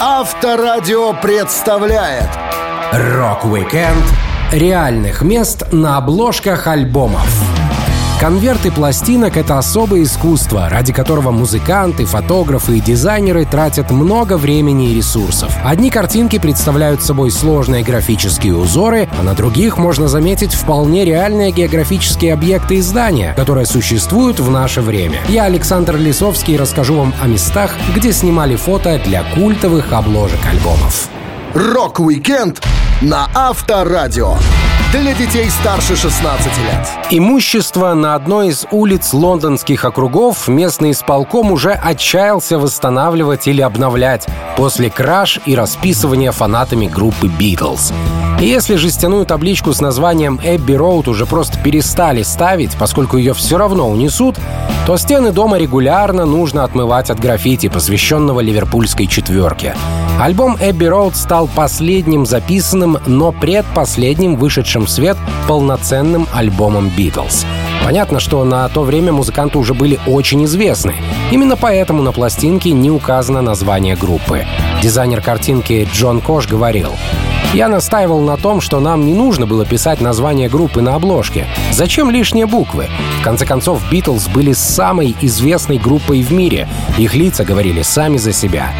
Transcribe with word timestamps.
Авторадио 0.00 1.12
представляет 1.14 2.28
Рок-викенд 2.92 4.04
реальных 4.52 5.22
мест 5.22 5.72
на 5.72 5.96
обложках 5.98 6.66
альбомов. 6.66 7.63
Конверты 8.20 8.70
пластинок— 8.70 9.36
это 9.38 9.58
особое 9.58 10.04
искусство, 10.04 10.68
ради 10.70 10.92
которого 10.92 11.30
музыканты, 11.30 12.06
фотографы 12.06 12.78
и 12.78 12.80
дизайнеры 12.80 13.44
тратят 13.44 13.90
много 13.90 14.38
времени 14.38 14.90
и 14.90 14.94
ресурсов. 14.94 15.54
Одни 15.64 15.90
картинки 15.90 16.38
представляют 16.38 17.02
собой 17.02 17.30
сложные 17.30 17.82
графические 17.82 18.56
узоры, 18.56 19.08
а 19.18 19.22
на 19.22 19.34
других 19.34 19.78
можно 19.78 20.08
заметить 20.08 20.54
вполне 20.54 21.04
реальные 21.04 21.50
географические 21.50 22.32
объекты 22.32 22.76
и 22.76 22.80
здания, 22.80 23.34
которые 23.36 23.66
существуют 23.66 24.40
в 24.40 24.50
наше 24.50 24.80
время. 24.80 25.18
Я, 25.28 25.44
Александр 25.44 25.96
Лисовский, 25.96 26.56
расскажу 26.56 26.94
вам 26.94 27.12
о 27.20 27.26
местах, 27.26 27.72
где 27.94 28.12
снимали 28.12 28.56
фото 28.56 29.00
для 29.04 29.24
культовых 29.34 29.92
обложек 29.92 30.40
альбомов. 30.46 31.08
Рок-викенд 31.54 32.62
на 33.02 33.28
Авторадио. 33.34 34.36
Для 34.94 35.12
детей 35.12 35.50
старше 35.50 35.96
16 35.96 36.46
лет. 36.46 36.88
Имущество 37.10 37.94
на 37.94 38.14
одной 38.14 38.50
из 38.50 38.64
улиц 38.70 39.12
лондонских 39.12 39.84
округов 39.84 40.46
местный 40.46 40.92
исполком 40.92 41.50
уже 41.50 41.72
отчаялся 41.72 42.60
восстанавливать 42.60 43.48
или 43.48 43.60
обновлять 43.60 44.28
после 44.56 44.90
краж 44.90 45.40
и 45.46 45.56
расписывания 45.56 46.30
фанатами 46.30 46.86
группы 46.86 47.26
«Битлз». 47.26 47.92
И 48.40 48.46
если 48.46 48.76
жестяную 48.76 49.26
табличку 49.26 49.72
с 49.72 49.80
названием 49.80 50.38
«Эбби 50.44 50.74
Роуд» 50.74 51.08
уже 51.08 51.26
просто 51.26 51.58
перестали 51.58 52.22
ставить, 52.22 52.76
поскольку 52.78 53.16
ее 53.16 53.34
все 53.34 53.58
равно 53.58 53.90
унесут, 53.90 54.38
то 54.86 54.96
стены 54.96 55.32
дома 55.32 55.58
регулярно 55.58 56.24
нужно 56.24 56.62
отмывать 56.62 57.10
от 57.10 57.18
граффити, 57.18 57.68
посвященного 57.68 58.38
ливерпульской 58.38 59.08
четверке. 59.08 59.74
Альбом 60.20 60.56
«Эбби 60.60 60.84
Роуд» 60.84 61.16
стал 61.16 61.48
последним 61.48 62.24
записанным, 62.24 62.98
но 63.06 63.32
предпоследним 63.32 64.36
вышедшим 64.36 64.86
в 64.86 64.90
свет 64.90 65.16
полноценным 65.48 66.28
альбомом 66.32 66.88
«Битлз». 66.96 67.44
Понятно, 67.84 68.20
что 68.20 68.44
на 68.44 68.66
то 68.68 68.82
время 68.82 69.12
музыканты 69.12 69.58
уже 69.58 69.74
были 69.74 69.98
очень 70.06 70.44
известны. 70.44 70.94
Именно 71.32 71.56
поэтому 71.56 72.00
на 72.02 72.12
пластинке 72.12 72.70
не 72.70 72.90
указано 72.90 73.42
название 73.42 73.96
группы. 73.96 74.46
Дизайнер 74.82 75.20
картинки 75.20 75.86
Джон 75.92 76.20
Кош 76.20 76.46
говорил, 76.46 76.92
я 77.52 77.68
настаивал 77.68 78.20
на 78.20 78.36
том, 78.36 78.60
что 78.60 78.80
нам 78.80 79.06
не 79.06 79.14
нужно 79.14 79.46
было 79.46 79.64
писать 79.64 80.00
название 80.00 80.48
группы 80.48 80.80
на 80.80 80.94
обложке. 80.94 81.46
Зачем 81.70 82.10
лишние 82.10 82.46
буквы? 82.46 82.86
В 83.20 83.22
конце 83.22 83.46
концов, 83.46 83.80
Битлз 83.90 84.28
были 84.28 84.52
самой 84.52 85.14
известной 85.20 85.78
группой 85.78 86.22
в 86.22 86.32
мире. 86.32 86.68
Их 86.98 87.14
лица 87.14 87.44
говорили 87.44 87.82
сами 87.82 88.16
за 88.16 88.32
себя. 88.32 88.72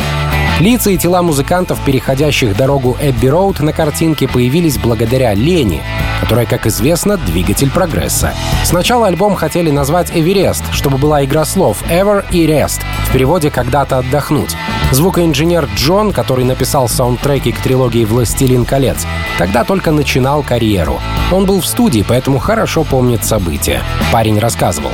Лица 0.61 0.91
и 0.91 0.97
тела 0.97 1.21
музыкантов, 1.23 1.81
переходящих 1.85 2.57
дорогу 2.57 2.97
Эбби 3.01 3.27
Роуд 3.27 3.59
на 3.59 3.73
картинке, 3.73 4.29
появились 4.29 4.79
благодаря 4.79 5.35
лени, 5.35 5.83
которая, 6.21 6.47
как 6.47 6.67
известно, 6.67 7.17
двигатель 7.17 7.71
прогресса. 7.71 8.35
Сначала 8.63 9.09
альбом 9.09 9.35
хотели 9.35 9.73
назвать 9.73 10.13
«Эверест», 10.15 10.63
чтобы 10.73 10.97
была 10.97 11.25
игра 11.25 11.45
слов 11.45 11.83
«ever» 11.91 12.25
и 12.31 12.47
«rest», 12.47 12.83
в 13.09 13.13
переводе 13.13 13.51
«когда-то 13.51 13.99
отдохнуть». 13.99 14.57
Звукоинженер 14.93 15.69
Джон, 15.75 16.13
который 16.13 16.45
написал 16.45 16.89
саундтреки 16.89 17.51
к 17.51 17.59
трилогии 17.59 18.05
«Властелин 18.05 18.65
колец», 18.65 19.05
тогда 19.39 19.65
только 19.65 19.91
начинал 19.91 20.45
карьеру. 20.45 21.01
Он 21.33 21.47
был 21.47 21.61
в 21.61 21.67
студии, 21.67 22.05
поэтому 22.07 22.39
хорошо 22.39 22.85
помнит 22.85 23.25
события. 23.25 23.83
Парень 24.13 24.39
рассказывал. 24.39 24.93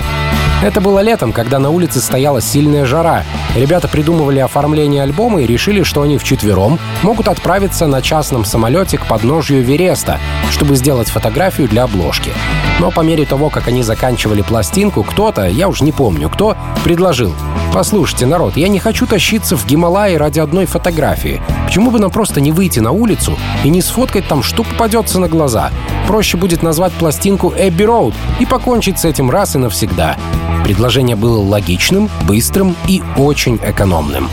Это 0.62 0.83
было 0.83 0.98
летом, 0.98 1.33
когда 1.33 1.58
на 1.58 1.70
улице 1.70 2.00
стояла 2.00 2.42
сильная 2.42 2.84
жара. 2.84 3.25
Ребята 3.56 3.89
придумывали 3.89 4.41
оформление 4.41 5.02
альбома 5.02 5.41
и 5.41 5.47
решили, 5.47 5.83
что 5.83 6.02
они 6.02 6.19
вчетвером 6.19 6.78
могут 7.02 7.28
отправиться 7.28 7.86
на 7.86 8.02
частном 8.02 8.44
самолете 8.44 8.98
к 8.98 9.06
подножью 9.06 9.62
Вереста, 9.62 10.19
чтобы 10.50 10.77
сделать 10.77 11.08
фотографию 11.08 11.67
для 11.67 11.84
обложки. 11.84 12.30
Но 12.78 12.90
по 12.90 13.01
мере 13.01 13.24
того, 13.24 13.48
как 13.48 13.68
они 13.68 13.83
заканчивали 13.83 14.42
пластинку, 14.42 15.02
кто-то, 15.02 15.46
я 15.46 15.67
уж 15.67 15.80
не 15.80 15.92
помню 15.92 16.29
кто, 16.29 16.57
предложил 16.84 17.33
«Послушайте, 17.73 18.27
народ, 18.27 18.57
я 18.57 18.68
не 18.68 18.80
хочу 18.80 19.07
тащиться 19.07 19.57
в 19.57 19.64
Гималаи 19.64 20.17
ради 20.17 20.40
одной 20.40 20.67
фотографии. 20.67 21.40
Почему 21.64 21.90
бы 21.90 21.98
нам 21.98 22.11
просто 22.11 22.40
не 22.40 22.52
выйти 22.52 22.80
на 22.80 22.90
улицу 22.90 23.39
и 23.64 23.70
не 23.70 23.80
сфоткать 23.80 24.27
там, 24.27 24.42
что 24.42 24.63
попадется 24.63 25.20
на 25.20 25.29
глаза? 25.29 25.70
Проще 26.07 26.36
будет 26.36 26.63
назвать 26.63 26.92
пластинку 26.92 27.55
«Эбби 27.57 27.84
Роуд» 27.84 28.14
и 28.40 28.46
покончить 28.46 28.98
с 28.98 29.05
этим 29.05 29.30
раз 29.30 29.55
и 29.55 29.58
навсегда. 29.58 30.17
Предложение 30.64 31.16
было 31.16 31.40
логичным, 31.40 32.08
быстрым 32.27 32.77
и 32.88 33.02
очень 33.16 33.58
экономным. 33.64 34.28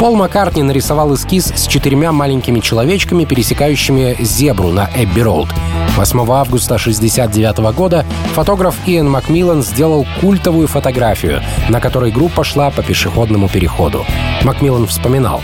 Пол 0.00 0.16
Маккартни 0.16 0.62
нарисовал 0.62 1.14
эскиз 1.14 1.52
с 1.54 1.66
четырьмя 1.66 2.10
маленькими 2.12 2.60
человечками, 2.60 3.24
пересекающими 3.24 4.16
зебру 4.20 4.70
на 4.70 4.90
Эбби 4.96 5.20
Роуд. 5.20 5.48
8 5.96 6.18
августа 6.30 6.74
1969 6.74 7.74
года 7.74 8.04
фотограф 8.34 8.76
Иэн 8.86 9.08
Макмиллан 9.08 9.62
сделал 9.62 10.04
культовую 10.20 10.66
фотографию, 10.66 11.40
на 11.68 11.80
которой 11.80 12.10
группа 12.10 12.42
шла 12.42 12.70
по 12.70 12.82
пешеходному 12.82 13.48
переходу. 13.48 14.04
Макмиллан 14.42 14.86
вспоминал. 14.88 15.40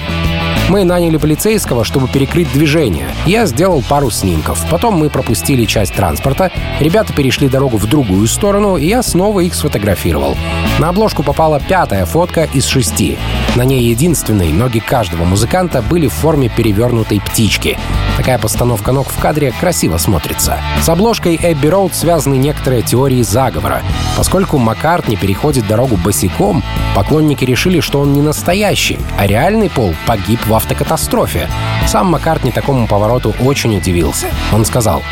Мы 0.70 0.84
наняли 0.84 1.16
полицейского, 1.16 1.82
чтобы 1.82 2.06
перекрыть 2.06 2.52
движение. 2.52 3.08
Я 3.26 3.46
сделал 3.46 3.82
пару 3.82 4.08
снимков. 4.08 4.64
Потом 4.70 4.94
мы 4.94 5.10
пропустили 5.10 5.64
часть 5.64 5.94
транспорта. 5.94 6.52
Ребята 6.78 7.12
перешли 7.12 7.48
дорогу 7.48 7.76
в 7.76 7.88
другую 7.88 8.28
сторону, 8.28 8.76
и 8.76 8.86
я 8.86 9.02
снова 9.02 9.40
их 9.40 9.56
сфотографировал. 9.56 10.36
На 10.78 10.90
обложку 10.90 11.24
попала 11.24 11.58
пятая 11.58 12.06
фотка 12.06 12.48
из 12.54 12.66
шести. 12.66 13.18
На 13.56 13.62
ней 13.62 13.82
единственной 13.82 14.52
ноги 14.52 14.78
каждого 14.78 15.24
музыканта 15.24 15.82
были 15.82 16.06
в 16.06 16.12
форме 16.12 16.48
перевернутой 16.48 17.20
птички. 17.20 17.76
Такая 18.16 18.38
постановка 18.38 18.92
ног 18.92 19.08
в 19.08 19.18
кадре 19.18 19.52
красиво 19.58 19.96
смотрится. 19.96 20.58
С 20.80 20.88
обложкой 20.88 21.38
Эбби 21.42 21.66
Роуд 21.66 21.94
связаны 21.94 22.34
некоторые 22.34 22.82
теории 22.82 23.22
заговора. 23.22 23.82
Поскольку 24.16 24.58
Маккартни 24.58 25.16
переходит 25.16 25.66
дорогу 25.66 25.96
босиком, 25.96 26.62
поклонники 26.94 27.44
решили, 27.44 27.80
что 27.80 28.00
он 28.00 28.12
не 28.12 28.20
настоящий, 28.20 28.98
а 29.18 29.26
реальный 29.26 29.68
Пол 29.68 29.94
погиб 30.06 30.46
в 30.46 30.54
автокатастрофе. 30.54 31.48
Сам 31.86 32.08
Маккартни 32.08 32.52
такому 32.52 32.86
повороту 32.86 33.34
очень 33.40 33.76
удивился. 33.76 34.26
Он 34.52 34.64
сказал, 34.64 35.02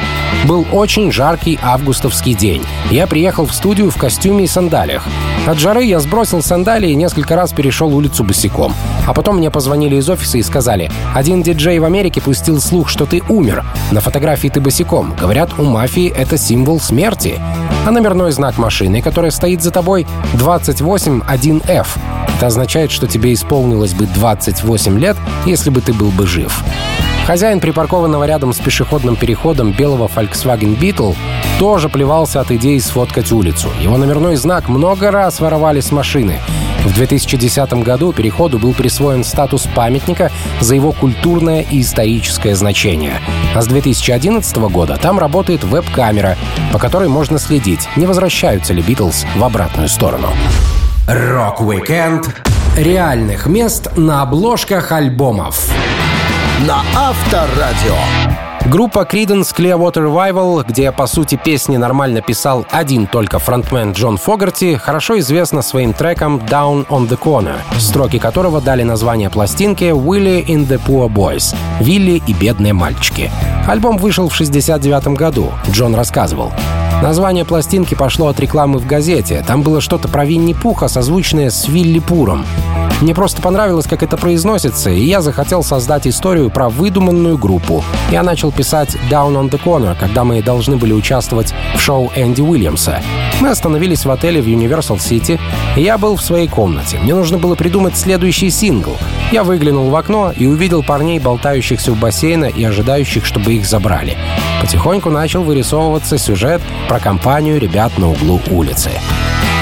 «Был 0.45 0.67
очень 0.71 1.11
жаркий 1.11 1.59
августовский 1.63 2.35
день. 2.35 2.65
Я 2.91 3.07
приехал 3.07 3.47
в 3.47 3.55
студию 3.55 3.91
в 3.91 3.97
костюме 3.97 4.45
и 4.45 4.49
сандалиях. 4.49 5.07
От 5.47 5.59
жары 5.59 5.85
я 5.85 5.99
сбросил 5.99 6.43
сандалии 6.43 6.91
и 6.91 6.95
несколько 6.95 7.35
раз 7.35 7.53
перешел 7.53 7.95
улицу 7.97 8.23
босиком. 8.29 8.73
А 9.07 9.13
потом 9.13 9.39
мне 9.39 9.51
позвонили 9.51 9.97
из 9.97 10.09
офиса 10.09 10.39
и 10.39 10.43
сказали, 10.43 10.91
один 11.15 11.43
диджей 11.43 11.81
в 11.81 11.85
Америке 11.85 12.21
пустил 12.21 12.61
слух, 12.61 12.89
что 12.89 13.07
ты 13.07 13.23
умер. 13.29 13.65
На 13.91 14.01
фотографии 14.01 14.49
ты 14.49 14.61
босиком. 14.61 15.17
Говорят, 15.19 15.59
у 15.59 15.65
мафии 15.65 16.13
это 16.17 16.39
символ 16.39 16.79
смерти. 16.79 17.41
А 17.87 17.91
номерной 17.91 18.31
знак 18.31 18.59
машины, 18.59 19.03
которая 19.03 19.33
стоит 19.33 19.63
за 19.63 19.73
тобой, 19.73 20.07
281F. 20.35 21.87
Это 22.37 22.47
означает, 22.47 22.93
что 22.93 23.09
тебе 23.09 23.33
исполнилось 23.33 23.95
бы 23.95 24.07
28 24.07 24.99
лет, 25.01 25.17
если 25.47 25.71
бы 25.71 25.81
ты 25.81 25.93
был 25.93 26.11
бы 26.11 26.27
жив. 26.27 26.63
Хозяин 27.27 27.61
припаркованного 27.61 28.25
рядом 28.25 28.55
с 28.55 28.59
пешеходным 28.59 29.17
переходом 29.17 29.73
белого 29.73 30.09
Volkswagen 30.09 30.79
Beetle 30.79 31.15
тоже 31.59 31.89
плевался 31.89 32.41
от 32.41 32.51
идеи 32.53 32.79
сфоткать 32.79 33.33
улицу. 33.33 33.69
Его 33.83 33.99
номерной 33.99 34.37
знак 34.37 34.69
много 34.69 35.11
раз 35.11 35.41
воровали 35.41 35.81
с 35.81 35.93
машины. 35.93 36.41
В 36.85 36.95
2010 36.95 37.73
году 37.85 38.13
переходу 38.13 38.59
был 38.59 38.73
присвоен 38.73 39.25
статус 39.25 39.69
памятника 39.75 40.31
за 40.61 40.75
его 40.75 40.93
культурное 40.93 41.63
и 41.63 41.81
историческое 41.81 42.55
значение. 42.55 43.21
А 43.55 43.63
с 43.63 43.67
2011 43.67 44.57
года 44.71 44.97
там 44.97 45.19
работает 45.19 45.65
веб-камера, 45.65 46.37
по 46.73 46.79
которой 46.79 47.09
можно 47.09 47.39
следить, 47.39 47.89
не 47.97 48.07
возвращаются 48.07 48.73
ли 48.73 48.83
Битлз 48.83 49.27
в 49.37 49.45
обратную 49.45 49.89
сторону. 49.89 50.29
Рок-викенд 51.07 52.43
реальных 52.77 53.47
мест 53.47 53.97
на 53.97 54.23
обложках 54.23 54.93
альбомов. 54.93 55.71
На 56.67 56.83
Авторадио. 56.95 58.48
Группа 58.71 59.09
Creedence 59.11 59.57
Clearwater 59.57 60.05
Revival, 60.05 60.63
где, 60.69 60.93
по 60.93 61.07
сути, 61.07 61.41
песни 61.43 61.79
нормально 61.79 62.21
писал 62.21 62.67
один 62.71 63.07
только 63.07 63.39
фронтмен 63.39 63.93
Джон 63.93 64.19
Фогарти, 64.19 64.75
хорошо 64.77 65.19
известна 65.21 65.63
своим 65.63 65.95
треком 65.95 66.37
«Down 66.37 66.87
on 66.89 67.09
the 67.09 67.19
Corner», 67.19 67.57
строки 67.79 68.19
которого 68.19 68.61
дали 68.61 68.83
название 68.83 69.31
пластинке 69.31 69.91
«Willie 69.93 70.45
and 70.45 70.69
the 70.69 70.79
Poor 70.87 71.09
Boys»— 71.09 71.57
«Вилли 71.81 72.21
и 72.27 72.35
бедные 72.35 72.75
мальчики». 72.75 73.31
Альбом 73.67 73.97
вышел 73.97 74.29
в 74.29 74.35
69 74.35 75.17
году, 75.17 75.51
Джон 75.71 75.95
рассказывал. 75.95 76.53
Название 77.03 77.47
пластинки 77.47 77.95
пошло 77.95 78.27
от 78.27 78.39
рекламы 78.39 78.81
в 78.81 78.87
газете. 78.87 79.43
Там 79.47 79.63
было 79.63 79.81
что-то 79.81 80.09
про 80.09 80.27
Винни-Пуха, 80.27 80.89
созвучное 80.89 81.49
с 81.49 81.69
Вилли 81.69 82.01
Пуром. 82.01 82.45
Мне 83.01 83.15
просто 83.15 83.41
понравилось, 83.41 83.87
как 83.87 84.03
это 84.03 84.17
произносится, 84.17 84.91
и 84.91 85.05
я 85.05 85.21
захотел 85.21 85.63
создать 85.63 86.09
историю 86.09 86.51
про 86.51 86.69
выдуманную 86.69 87.39
группу. 87.39 87.85
Я 88.11 88.25
начал 88.25 88.51
писать 88.51 88.97
«Down 89.09 89.35
on 89.35 89.51
the 89.51 89.61
Corner», 89.63 89.97
когда 89.99 90.25
мы 90.25 90.43
должны 90.43 90.77
были 90.77 90.93
участвовать 90.93 91.55
в 91.77 91.81
шоу 91.81 92.11
Энди 92.17 92.41
Уильямса. 92.41 93.01
Мы 93.41 93.51
остановились 93.51 94.05
в 94.05 94.11
отеле 94.11 94.43
в 94.43 94.49
Universal 94.49 94.97
City, 94.97 95.39
и 95.77 95.83
я 95.83 95.97
был 95.97 96.17
в 96.17 96.23
своей 96.23 96.49
комнате. 96.49 96.99
Мне 96.99 97.15
нужно 97.15 97.39
было 97.39 97.55
придумать 97.55 97.97
следующий 97.97 98.51
сингл. 98.51 98.97
Я 99.31 99.45
выглянул 99.45 99.91
в 99.91 99.95
окно 99.95 100.33
и 100.37 100.47
увидел 100.47 100.83
парней, 100.83 101.21
болтающихся 101.21 101.93
у 101.93 101.95
бассейна 101.95 102.47
и 102.47 102.65
ожидающих, 102.65 103.25
чтобы 103.25 103.55
их 103.55 103.65
забрали. 103.65 104.17
Потихоньку 104.61 105.11
начал 105.11 105.45
вырисовываться 105.45 106.19
сюжет 106.19 106.61
про 106.89 106.99
компанию 106.99 107.61
ребят 107.61 107.97
на 107.97 108.11
углу 108.11 108.41
улицы. 108.51 108.91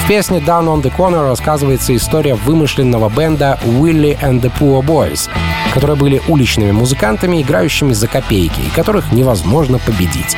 В 0.06 0.08
песне 0.08 0.38
«Down 0.38 0.66
on 0.66 0.82
the 0.82 0.96
Corner» 0.96 1.28
рассказывается 1.28 1.92
история 1.96 2.36
вымышленного 2.36 3.08
бенда 3.08 3.58
«Willie 3.64 4.16
and 4.20 4.40
the 4.40 4.52
Poor 4.56 4.80
Boys», 4.80 5.28
которые 5.74 5.96
были 5.96 6.22
уличными 6.28 6.70
музыкантами, 6.70 7.42
играющими 7.42 7.92
за 7.92 8.06
копейки, 8.06 8.60
и 8.60 8.70
которых 8.70 9.10
невозможно 9.10 9.80
победить. 9.80 10.36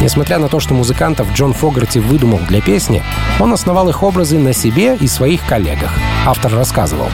Несмотря 0.00 0.38
на 0.38 0.48
то, 0.48 0.60
что 0.60 0.74
музыкантов 0.74 1.32
Джон 1.32 1.52
Фогарти 1.52 1.98
выдумал 1.98 2.38
для 2.48 2.60
песни, 2.60 3.02
он 3.40 3.52
основал 3.52 3.88
их 3.88 4.02
образы 4.02 4.38
на 4.38 4.52
себе 4.52 4.96
и 4.96 5.08
своих 5.08 5.44
коллегах. 5.44 5.92
Автор 6.24 6.54
рассказывал. 6.54 7.08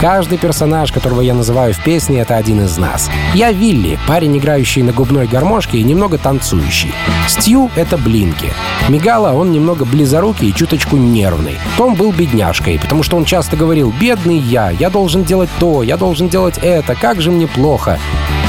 «Каждый 0.00 0.38
персонаж, 0.38 0.92
которого 0.92 1.20
я 1.20 1.34
называю 1.34 1.74
в 1.74 1.82
песне, 1.82 2.20
это 2.20 2.36
один 2.36 2.60
из 2.62 2.78
нас. 2.78 3.10
Я 3.34 3.50
Вилли, 3.50 3.98
парень, 4.06 4.38
играющий 4.38 4.82
на 4.82 4.92
губной 4.92 5.26
гармошке 5.26 5.78
и 5.78 5.82
немного 5.82 6.18
танцующий. 6.18 6.94
Стью— 7.26 7.70
это 7.76 7.98
Блинки. 7.98 8.52
Мигала, 8.88 9.32
он 9.32 9.50
немного 9.50 9.84
близорукий 9.84 10.50
и 10.50 10.54
чуточку 10.54 10.96
нервный. 10.96 11.58
Том 11.76 11.94
был 11.94 12.12
бедняжкой, 12.12 12.78
потому 12.78 13.02
что 13.02 13.16
он 13.16 13.24
часто 13.24 13.56
говорил 13.56 13.92
«бедный 13.98 14.38
я, 14.38 14.70
я 14.70 14.90
должен 14.90 15.24
делать 15.24 15.50
то, 15.58 15.82
я 15.82 15.96
должен 15.96 16.28
делать 16.28 16.58
это, 16.62 16.94
как 16.94 17.20
же 17.20 17.32
мне 17.32 17.48
плохо». 17.48 17.98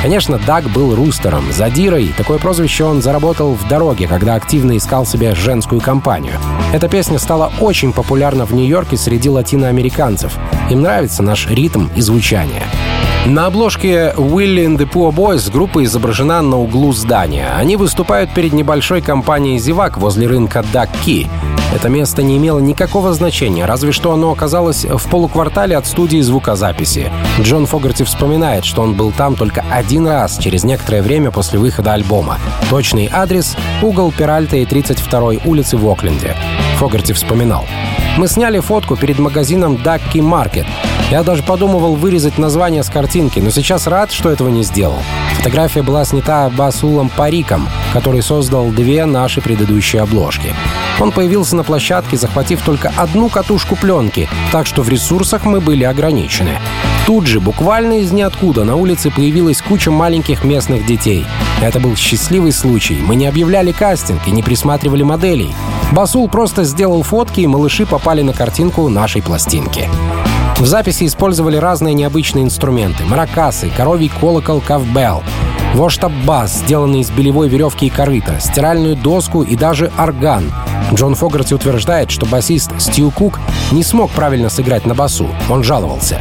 Конечно, 0.01 0.39
Даг 0.39 0.69
был 0.69 0.95
рустером, 0.95 1.51
задирой. 1.51 2.13
Такое 2.15 2.39
прозвище 2.39 2.85
он 2.85 3.01
заработал 3.01 3.53
в 3.53 3.67
дороге, 3.67 4.07
когда 4.07 4.35
активно 4.35 4.77
искал 4.77 5.05
себе 5.05 5.35
женскую 5.35 5.81
компанию. 5.81 6.35
Эта 6.73 6.87
песня 6.87 7.19
стала 7.19 7.51
очень 7.59 7.91
популярна 7.91 8.45
в 8.45 8.53
Нью-Йорке 8.53 8.95
среди 8.95 9.29
латиноамериканцев. 9.29 10.37
Им 10.69 10.81
нравится 10.81 11.21
наш 11.21 11.49
ритм 11.49 11.87
и 11.97 12.01
звучание. 12.01 12.63
На 13.25 13.47
обложке 13.47 14.13
Willy 14.15 14.65
and 14.65 14.77
the 14.77 14.89
Poor 14.89 15.13
Boys 15.13 15.51
группа 15.51 15.83
изображена 15.83 16.41
на 16.41 16.57
углу 16.57 16.93
здания. 16.93 17.49
Они 17.57 17.75
выступают 17.75 18.33
перед 18.33 18.53
небольшой 18.53 19.01
компанией 19.01 19.59
зевак 19.59 19.97
возле 19.97 20.27
рынка 20.27 20.63
Дакки. 20.71 21.27
Это 21.73 21.87
место 21.87 22.23
не 22.23 22.37
имело 22.37 22.59
никакого 22.59 23.13
значения, 23.13 23.65
разве 23.65 23.91
что 23.91 24.11
оно 24.11 24.31
оказалось 24.31 24.85
в 24.85 25.09
полуквартале 25.09 25.77
от 25.77 25.85
студии 25.85 26.19
звукозаписи. 26.19 27.11
Джон 27.41 27.67
Фогарти 27.67 28.03
вспоминает, 28.03 28.65
что 28.65 28.81
он 28.81 28.95
был 28.95 29.11
там 29.11 29.35
только 29.35 29.63
один 29.71 30.07
раз, 30.07 30.37
через 30.39 30.63
некоторое 30.63 31.01
время 31.01 31.31
после 31.31 31.59
выхода 31.59 31.93
альбома. 31.93 32.39
Точный 32.69 33.09
адрес— 33.11 33.55
угол 33.81 34.11
Перальта 34.11 34.57
и 34.57 34.65
32-й 34.65 35.41
улицы 35.45 35.77
в 35.77 35.87
Окленде. 35.87 36.35
Фогарти 36.77 37.13
вспоминал. 37.13 37.65
Мы 38.17 38.27
сняли 38.27 38.59
фотку 38.59 38.95
перед 38.95 39.19
магазином 39.19 39.75
Ducky 39.75 40.19
Market. 40.19 40.65
Я 41.09 41.23
даже 41.23 41.41
подумывал 41.41 41.95
вырезать 41.95 42.37
название 42.37 42.83
с 42.83 42.89
картинки, 42.89 43.39
но 43.39 43.49
сейчас 43.49 43.87
рад, 43.87 44.11
что 44.11 44.29
этого 44.29 44.49
не 44.49 44.63
сделал. 44.63 44.99
Фотография 45.37 45.81
была 45.81 46.05
снята 46.05 46.49
Басулом 46.49 47.09
Париком, 47.09 47.67
который 47.93 48.21
создал 48.21 48.69
две 48.69 49.05
наши 49.05 49.41
предыдущие 49.41 50.01
обложки. 50.01 50.53
Он 50.99 51.11
появился 51.11 51.55
на 51.55 51.63
площадке, 51.63 52.17
захватив 52.17 52.61
только 52.61 52.91
одну 52.97 53.29
катушку 53.29 53.75
пленки, 53.75 54.27
так 54.51 54.67
что 54.67 54.83
в 54.83 54.89
ресурсах 54.89 55.45
мы 55.45 55.61
были 55.61 55.83
ограничены. 55.85 56.59
Тут 57.07 57.25
же, 57.25 57.39
буквально 57.39 58.01
из 58.01 58.11
ниоткуда, 58.11 58.65
на 58.65 58.75
улице 58.75 59.09
появилась 59.09 59.61
куча 59.61 59.89
маленьких 59.89 60.43
местных 60.43 60.85
детей. 60.85 61.25
Это 61.61 61.79
был 61.79 61.95
счастливый 61.95 62.51
случай. 62.51 62.99
Мы 63.01 63.15
не 63.15 63.25
объявляли 63.25 63.71
кастинг 63.71 64.27
и 64.27 64.31
не 64.31 64.43
присматривали 64.43 65.03
моделей. 65.03 65.55
Басул 65.91 66.29
просто 66.29 66.63
сделал 66.63 67.01
фотки, 67.03 67.41
и 67.41 67.47
малыши 67.47 67.85
попали 67.85 68.21
на 68.21 68.33
картинку 68.33 68.87
нашей 68.89 69.21
пластинки. 69.21 69.89
В 70.57 70.65
записи 70.65 71.05
использовали 71.05 71.57
разные 71.57 71.93
необычные 71.93 72.43
инструменты. 72.43 73.05
Маракасы, 73.05 73.71
коровий 73.75 74.09
колокол, 74.09 74.61
кавбелл, 74.61 75.23
воштаб-бас, 75.73 76.59
сделанный 76.59 76.99
из 76.99 77.09
белевой 77.09 77.47
веревки 77.47 77.87
и 77.87 77.89
корыта, 77.89 78.39
стиральную 78.39 78.95
доску 78.95 79.41
и 79.41 79.55
даже 79.55 79.91
орган. 79.97 80.51
Джон 80.93 81.15
Фогарти 81.15 81.53
утверждает, 81.53 82.11
что 82.11 82.25
басист 82.25 82.71
Стью 82.79 83.09
Кук 83.11 83.39
не 83.71 83.83
смог 83.83 84.11
правильно 84.11 84.49
сыграть 84.49 84.85
на 84.85 84.95
басу. 84.95 85.27
Он 85.49 85.63
жаловался. 85.63 86.19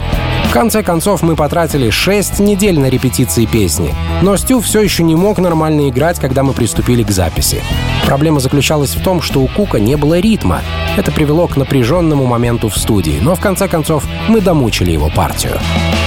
В 0.49 0.51
конце 0.51 0.83
концов, 0.83 1.23
мы 1.23 1.37
потратили 1.37 1.91
6 1.91 2.41
недель 2.41 2.81
на 2.81 2.87
репетиции 2.87 3.45
песни, 3.45 3.95
но 4.23 4.35
Стю 4.39 4.61
все 4.63 4.81
еще 4.81 5.03
не 5.03 5.15
мог 5.15 5.39
нормально 5.39 5.91
играть, 5.91 6.19
когда 6.19 6.43
мы 6.43 6.55
приступили 6.55 7.03
к 7.03 7.11
записи. 7.11 7.63
Проблема 8.07 8.41
заключалась 8.41 8.97
в 8.97 9.03
том, 9.03 9.21
что 9.21 9.41
у 9.41 9.47
Кука 9.47 9.79
не 9.79 9.97
было 9.97 10.19
ритма. 10.19 10.63
Это 10.97 11.13
привело 11.13 11.49
к 11.49 11.59
напряженному 11.59 12.25
моменту 12.25 12.71
в 12.71 12.79
студии, 12.79 13.19
но 13.21 13.35
в 13.35 13.41
конце 13.41 13.69
концов 13.69 14.05
мы 14.29 14.41
домучили 14.41 14.91
его 14.91 15.11
партию. 15.11 15.59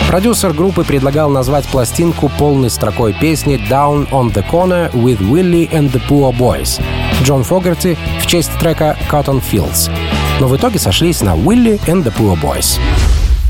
Продюсер 0.08 0.54
группы 0.54 0.84
предлагал 0.84 1.30
назвать 1.30 1.68
пластинку 1.68 2.32
полной 2.40 2.72
строкой 2.72 3.14
песни 3.14 3.60
«Down 3.70 4.10
on 4.10 4.34
the 4.34 4.44
Corner 4.52 4.92
with 4.92 5.20
Willie 5.20 5.70
and 5.70 5.92
the 5.92 6.02
Poor 6.10 6.36
Boys» 6.36 6.82
Джон 7.24 7.44
Фогарти 7.44 7.96
в 8.20 8.26
честь 8.26 8.52
трека 8.60 8.98
«Cotton 9.08 9.40
Fields». 9.40 9.92
Но 10.40 10.48
в 10.48 10.58
итоге 10.58 10.80
сошлись 10.80 11.22
на 11.22 11.36
«Willie 11.36 11.80
and 11.86 12.04
the 12.04 12.12
Poor 12.18 12.36
Boys». 12.42 12.80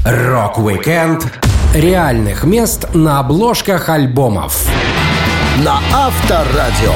Рок-викенд 0.04 1.32
реальных 1.76 2.44
мест 2.44 2.96
на 2.96 3.20
обложках 3.20 3.88
альбомов. 3.88 4.66
На 5.64 5.80
Авторадио. 5.94 6.92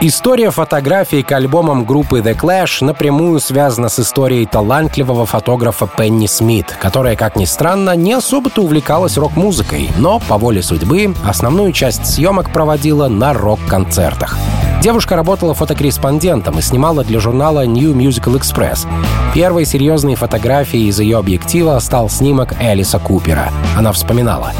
История 0.00 0.50
фотографий 0.50 1.22
к 1.22 1.30
альбомам 1.30 1.84
группы 1.84 2.18
The 2.18 2.36
Clash 2.36 2.84
напрямую 2.84 3.38
связана 3.38 3.88
с 3.88 4.00
историей 4.00 4.46
талантливого 4.46 5.24
фотографа 5.24 5.86
Пенни 5.86 6.26
Смит, 6.26 6.76
которая, 6.80 7.14
как 7.14 7.36
ни 7.36 7.44
странно, 7.44 7.94
не 7.94 8.12
особо-то 8.12 8.62
увлекалась 8.62 9.16
рок-музыкой, 9.16 9.90
но, 9.98 10.18
по 10.18 10.36
воле 10.36 10.64
судьбы, 10.64 11.14
основную 11.24 11.70
часть 11.70 12.06
съемок 12.06 12.52
проводила 12.52 13.06
на 13.06 13.34
рок-концертах. 13.34 14.36
Девушка 14.82 15.14
работала 15.14 15.54
фотокорреспондентом 15.54 16.58
и 16.58 16.62
снимала 16.62 17.04
для 17.04 17.20
журнала 17.20 17.64
New 17.64 17.94
Musical 17.94 18.36
Express. 18.36 18.88
Первой 19.32 19.64
серьезной 19.64 20.16
фотографией 20.16 20.88
из 20.88 20.98
ее 20.98 21.18
объектива 21.18 21.78
стал 21.78 22.10
снимок 22.10 22.54
Элиса 22.60 22.98
Купера. 22.98 23.52
Она 23.78 23.92
вспоминала. 23.92 24.52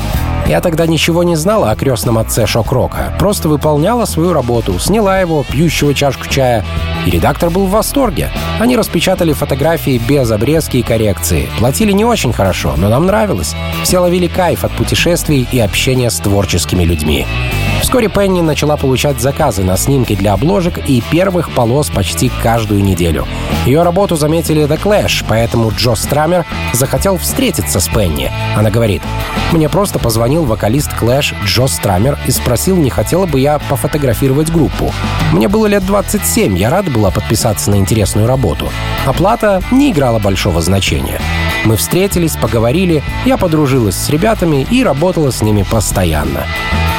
Я 0.46 0.60
тогда 0.60 0.86
ничего 0.86 1.24
не 1.24 1.34
знала 1.34 1.72
о 1.72 1.76
крестном 1.76 2.18
отце 2.18 2.46
Шок-Рока. 2.46 3.12
Просто 3.18 3.48
выполняла 3.48 4.04
свою 4.04 4.32
работу, 4.32 4.78
сняла 4.78 5.18
его, 5.18 5.42
пьющего 5.42 5.92
чашку 5.92 6.28
чая. 6.28 6.64
И 7.04 7.10
редактор 7.10 7.50
был 7.50 7.66
в 7.66 7.70
восторге. 7.70 8.30
Они 8.60 8.76
распечатали 8.76 9.32
фотографии 9.32 10.00
без 10.08 10.30
обрезки 10.30 10.76
и 10.76 10.82
коррекции. 10.82 11.48
Платили 11.58 11.90
не 11.90 12.04
очень 12.04 12.32
хорошо, 12.32 12.74
но 12.76 12.88
нам 12.88 13.06
нравилось. 13.06 13.56
Все 13.82 13.98
ловили 13.98 14.28
кайф 14.28 14.62
от 14.62 14.70
путешествий 14.70 15.48
и 15.50 15.58
общения 15.58 16.10
с 16.10 16.18
творческими 16.18 16.84
людьми. 16.84 17.26
Вскоре 17.82 18.08
Пенни 18.08 18.40
начала 18.40 18.76
получать 18.76 19.20
заказы 19.20 19.64
на 19.64 19.76
снимки 19.76 20.14
для 20.14 20.34
обложек 20.34 20.78
и 20.88 21.02
первых 21.10 21.50
полос 21.50 21.90
почти 21.90 22.30
каждую 22.42 22.82
неделю. 22.82 23.26
Ее 23.66 23.82
работу 23.82 24.14
заметили 24.14 24.62
The 24.62 24.80
Clash, 24.80 25.24
поэтому 25.28 25.72
Джо 25.76 25.96
Страмер 25.96 26.46
захотел 26.72 27.18
встретиться 27.18 27.80
с 27.80 27.88
Пенни. 27.88 28.30
Она 28.56 28.70
говорит, 28.70 29.02
«Мне 29.50 29.68
просто 29.68 29.98
позвонил 29.98 30.44
вокалист 30.44 30.90
Clash 30.92 31.34
Джо 31.44 31.66
Страмер 31.66 32.18
и 32.26 32.30
спросил, 32.30 32.76
не 32.76 32.88
хотела 32.88 33.26
бы 33.26 33.40
я 33.40 33.58
пофотографировать 33.58 34.50
группу. 34.50 34.92
Мне 35.32 35.48
было 35.48 35.66
лет 35.66 35.84
27, 35.84 36.56
я 36.56 36.70
рада 36.70 36.90
была 36.90 37.10
подписаться 37.10 37.70
на 37.70 37.74
интересную 37.74 38.28
работу. 38.28 38.70
Оплата 39.06 39.60
не 39.72 39.90
играла 39.90 40.20
большого 40.20 40.62
значения. 40.62 41.20
Мы 41.64 41.76
встретились, 41.76 42.36
поговорили, 42.36 43.02
я 43.26 43.36
подружилась 43.36 43.96
с 43.96 44.08
ребятами 44.08 44.66
и 44.70 44.84
работала 44.84 45.32
с 45.32 45.42
ними 45.42 45.64
постоянно. 45.68 46.46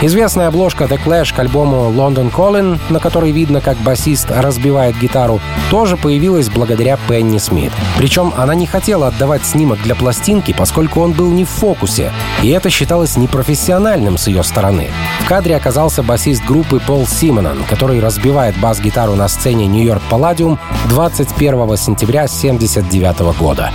Известная 0.01 0.47
обложка 0.47 0.83
The 0.85 0.99
Clash 1.01 1.33
к 1.33 1.39
альбому 1.39 1.91
London 1.91 2.31
Calling, 2.31 2.79
на 2.89 2.99
которой 2.99 3.31
видно, 3.31 3.61
как 3.61 3.77
басист 3.77 4.29
разбивает 4.29 4.97
гитару, 4.97 5.39
тоже 5.69 5.95
появилась 5.95 6.49
благодаря 6.49 6.97
Пенни 7.07 7.37
Смит. 7.37 7.71
Причем 7.97 8.33
она 8.35 8.53
не 8.53 8.67
хотела 8.67 9.07
отдавать 9.07 9.45
снимок 9.45 9.81
для 9.81 9.95
пластинки, 9.95 10.53
поскольку 10.53 11.01
он 11.01 11.13
был 11.13 11.31
не 11.31 11.45
в 11.45 11.49
фокусе, 11.49 12.11
и 12.41 12.49
это 12.49 12.69
считалось 12.69 13.15
непрофессиональным 13.15 14.17
с 14.17 14.27
ее 14.27 14.43
стороны. 14.43 14.89
В 15.21 15.27
кадре 15.27 15.55
оказался 15.55 16.03
басист 16.03 16.43
группы 16.43 16.81
Пол 16.85 17.07
Симонон, 17.07 17.63
который 17.69 18.01
разбивает 18.01 18.57
бас-гитару 18.57 19.15
на 19.15 19.27
сцене 19.29 19.67
Нью-Йорк 19.67 20.01
Палладиум 20.09 20.59
21 20.89 21.77
сентября 21.77 22.23
1979 22.23 23.37
года. 23.39 23.71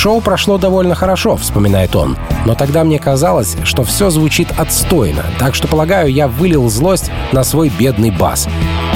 Шоу 0.00 0.22
прошло 0.22 0.56
довольно 0.56 0.94
хорошо, 0.94 1.36
вспоминает 1.36 1.94
он, 1.94 2.16
но 2.46 2.54
тогда 2.54 2.84
мне 2.84 2.98
казалось, 2.98 3.58
что 3.64 3.84
все 3.84 4.08
звучит 4.08 4.48
отстойно, 4.56 5.26
так 5.38 5.54
что, 5.54 5.68
полагаю, 5.68 6.10
я 6.10 6.26
вылил 6.26 6.70
злость 6.70 7.10
на 7.32 7.44
свой 7.44 7.68
бедный 7.68 8.10
бас. 8.10 8.48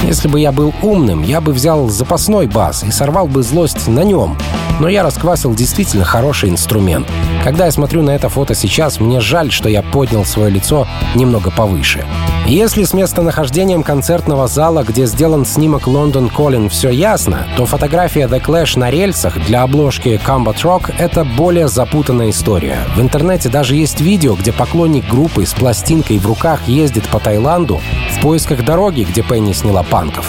Если 0.06 0.28
бы 0.28 0.38
я 0.38 0.52
был 0.52 0.74
умным, 0.82 1.22
я 1.22 1.40
бы 1.40 1.52
взял 1.52 1.88
запасной 1.88 2.46
бас 2.46 2.84
и 2.84 2.90
сорвал 2.90 3.26
бы 3.26 3.42
злость 3.42 3.88
на 3.88 4.00
нем. 4.00 4.36
но 4.80 4.88
я 4.88 5.02
расквасил 5.02 5.54
действительно 5.54 6.04
хороший 6.04 6.50
инструмент. 6.50 7.08
Когда 7.42 7.66
я 7.66 7.72
смотрю 7.72 8.02
на 8.02 8.10
это 8.10 8.28
фото 8.28 8.54
сейчас, 8.54 9.00
мне 9.00 9.20
жаль, 9.20 9.50
что 9.50 9.68
я 9.68 9.82
поднял 9.82 10.24
свое 10.24 10.50
лицо 10.50 10.86
немного 11.14 11.50
повыше. 11.50 12.04
Если 12.46 12.84
с 12.84 12.92
местонахождением 12.92 13.82
концертного 13.82 14.48
зала, 14.48 14.82
где 14.82 15.06
сделан 15.06 15.46
снимок 15.46 15.86
Лондон 15.86 16.28
Коллин, 16.28 16.68
все 16.68 16.90
ясно, 16.90 17.46
то 17.56 17.64
фотография 17.64 18.26
The 18.26 18.42
Clash 18.42 18.78
на 18.78 18.90
рельсах 18.90 19.42
для 19.46 19.62
обложки 19.62 20.20
Combat 20.26 20.56
Rock— 20.56 20.94
это 20.98 21.24
более 21.24 21.68
запутанная 21.68 22.30
история. 22.30 22.78
В 22.96 23.00
интернете 23.00 23.48
даже 23.48 23.76
есть 23.76 24.00
видео, 24.00 24.34
где 24.34 24.52
поклонник 24.52 25.08
группы 25.08 25.46
с 25.46 25.54
пластинкой 25.54 26.18
в 26.18 26.26
руках 26.26 26.68
ездит 26.68 27.08
по 27.08 27.18
Таиланду 27.18 27.80
в 28.12 28.20
поисках 28.20 28.62
дороги, 28.64 29.06
где 29.08 29.22
Пенни 29.22 29.52
сняла 29.52 29.82
панков. 29.94 30.28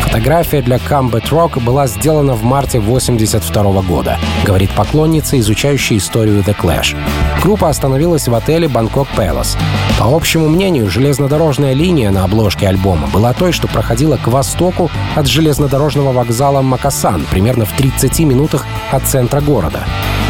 Фотография 0.00 0.60
для 0.60 0.78
Combat 0.78 1.30
Rock 1.30 1.60
была 1.60 1.86
сделана 1.86 2.34
в 2.34 2.42
марте 2.42 2.78
1982 2.78 3.82
года, 3.82 4.18
говорит 4.44 4.70
поклонница, 4.70 5.38
изучающая 5.38 5.98
историю 5.98 6.42
The 6.42 6.56
Clash. 6.60 6.96
Группа 7.40 7.68
остановилась 7.68 8.26
в 8.26 8.34
отеле 8.34 8.66
Bangkok 8.66 9.06
Palace. 9.16 9.56
По 10.00 10.06
общему 10.06 10.48
мнению, 10.48 10.90
железнодорожная 10.90 11.74
линия 11.74 12.10
на 12.10 12.24
обложке 12.24 12.66
альбома 12.66 13.06
была 13.06 13.32
той, 13.34 13.52
что 13.52 13.68
проходила 13.68 14.16
к 14.16 14.26
востоку 14.26 14.90
от 15.14 15.28
железнодорожного 15.28 16.10
вокзала 16.10 16.60
Макасан, 16.60 17.24
примерно 17.30 17.66
в 17.66 17.72
30 17.72 18.18
минутах 18.20 18.66
от 18.90 19.04
центра 19.04 19.40
города. 19.40 19.84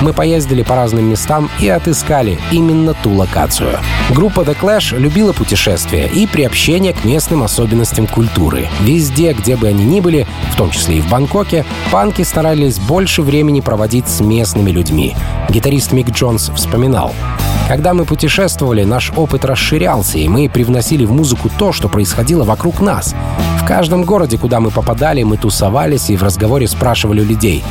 Мы 0.04 0.12
поездили 0.12 0.62
по 0.62 0.76
разным 0.76 1.06
местам 1.06 1.48
и 1.60 1.68
отыскали 1.70 2.38
именно 2.52 2.92
ту 2.92 3.14
локацию. 3.14 3.78
Группа 4.10 4.40
The 4.40 4.54
Clash 4.54 4.94
любила 4.98 5.32
путешествия 5.32 6.10
и 6.14 6.26
приобщение 6.26 6.92
к 6.92 7.06
местным 7.06 7.42
особенностям 7.42 8.06
культуры. 8.06 8.68
Везде, 8.82 9.32
где 9.32 9.56
бы 9.56 9.68
они 9.68 9.82
ни 9.82 10.00
были, 10.00 10.26
в 10.52 10.56
том 10.56 10.70
числе 10.70 10.98
и 10.98 11.00
в 11.00 11.08
Бангкоке, 11.08 11.64
панки 11.90 12.20
старались 12.20 12.78
больше 12.78 13.22
времени 13.22 13.60
проводить 13.60 14.06
с 14.06 14.20
местными 14.20 14.70
людьми. 14.70 15.16
Гитарист 15.48 15.92
Мик 15.92 16.10
Джонс 16.10 16.50
вспоминал. 16.54 17.14
Когда 17.66 17.94
мы 17.94 18.04
путешествовали, 18.04 18.84
наш 18.84 19.10
опыт 19.16 19.46
расширялся, 19.46 20.18
и 20.18 20.28
мы 20.28 20.50
привносили 20.50 21.06
в 21.06 21.12
музыку 21.12 21.48
то, 21.58 21.72
что 21.72 21.88
происходило 21.88 22.44
вокруг 22.44 22.82
нас. 22.82 23.14
В 23.58 23.64
каждом 23.64 24.04
городе, 24.04 24.36
куда 24.36 24.60
мы 24.60 24.70
попадали, 24.70 25.22
мы 25.22 25.38
тусовались 25.38 26.10
и 26.10 26.16
в 26.18 26.22
разговоре 26.22 26.68
спрашивали 26.68 27.22
людей, 27.22 27.64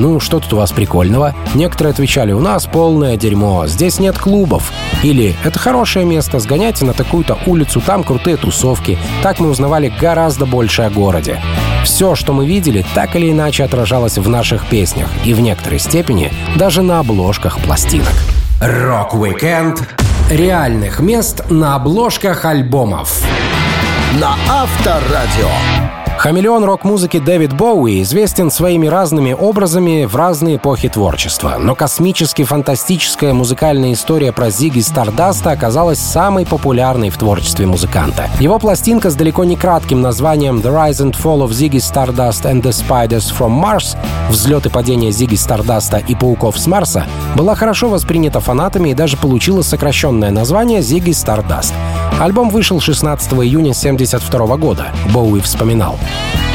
«Ну, 0.00 0.18
что 0.18 0.40
тут 0.40 0.54
у 0.54 0.56
вас 0.56 0.72
прикольного?» 0.72 1.34
Некоторые 1.54 1.92
отвечали, 1.92 2.32
«У 2.32 2.40
нас 2.40 2.64
полное 2.64 3.18
дерьмо, 3.18 3.66
здесь 3.66 3.98
нет 3.98 4.16
клубов». 4.16 4.72
Или 5.02 5.36
«Это 5.44 5.58
хорошее 5.58 6.06
место, 6.06 6.38
сгоняйте 6.38 6.86
на 6.86 6.94
такую-то 6.94 7.38
улицу, 7.44 7.82
там 7.82 8.02
крутые 8.02 8.38
тусовки». 8.38 8.98
Так 9.22 9.40
мы 9.40 9.50
узнавали 9.50 9.92
гораздо 10.00 10.46
больше 10.46 10.80
о 10.82 10.90
городе. 10.90 11.42
Все, 11.84 12.14
что 12.14 12.32
мы 12.32 12.46
видели, 12.46 12.82
так 12.94 13.14
или 13.14 13.30
иначе 13.30 13.62
отражалось 13.62 14.16
в 14.16 14.26
наших 14.26 14.66
песнях 14.68 15.10
и 15.26 15.34
в 15.34 15.40
некоторой 15.40 15.78
степени 15.78 16.32
даже 16.56 16.80
на 16.80 17.00
обложках 17.00 17.58
пластинок. 17.58 18.14
Рок-викенд 18.62 19.86
реальных 20.30 21.00
мест 21.00 21.50
на 21.50 21.74
обложках 21.74 22.46
альбомов. 22.46 23.22
На 24.18 24.34
Авторадио. 24.48 25.89
Хамелеон 26.20 26.64
рок-музыки 26.64 27.18
Дэвид 27.18 27.54
Боуи 27.54 28.02
известен 28.02 28.50
своими 28.50 28.86
разными 28.88 29.32
образами 29.32 30.04
в 30.04 30.16
разные 30.16 30.56
эпохи 30.56 30.90
творчества, 30.90 31.56
но 31.58 31.74
космически-фантастическая 31.74 33.32
музыкальная 33.32 33.94
история 33.94 34.30
про 34.30 34.50
Зигги 34.50 34.80
Стардаста 34.80 35.52
оказалась 35.52 35.98
самой 35.98 36.44
популярной 36.44 37.08
в 37.08 37.16
творчестве 37.16 37.64
музыканта. 37.64 38.28
Его 38.38 38.58
пластинка 38.58 39.08
с 39.08 39.14
далеко 39.14 39.44
не 39.44 39.56
кратким 39.56 40.02
названием 40.02 40.58
«The 40.58 40.90
Rise 40.90 41.10
and 41.10 41.16
Fall 41.16 41.42
of 41.42 41.52
Ziggy 41.52 41.80
Stardust 41.80 42.42
and 42.44 42.60
the 42.60 42.68
Spiders 42.68 43.32
from 43.34 43.58
Mars» 43.58 43.96
«Взлет 44.28 44.66
и 44.66 44.68
падение 44.68 45.12
Зиги 45.12 45.36
Стардаста 45.36 45.96
и 45.96 46.14
пауков 46.14 46.58
с 46.58 46.66
Марса» 46.66 47.06
была 47.34 47.54
хорошо 47.54 47.88
воспринята 47.88 48.40
фанатами 48.40 48.90
и 48.90 48.94
даже 48.94 49.16
получила 49.16 49.62
сокращенное 49.62 50.30
название 50.30 50.82
«Зиги 50.82 51.12
Стардаст». 51.12 51.72
Альбом 52.20 52.50
вышел 52.50 52.80
16 52.80 53.32
июня 53.32 53.70
1972 53.70 54.56
года. 54.58 54.92
Боуи 55.14 55.40
вспоминал. 55.40 55.98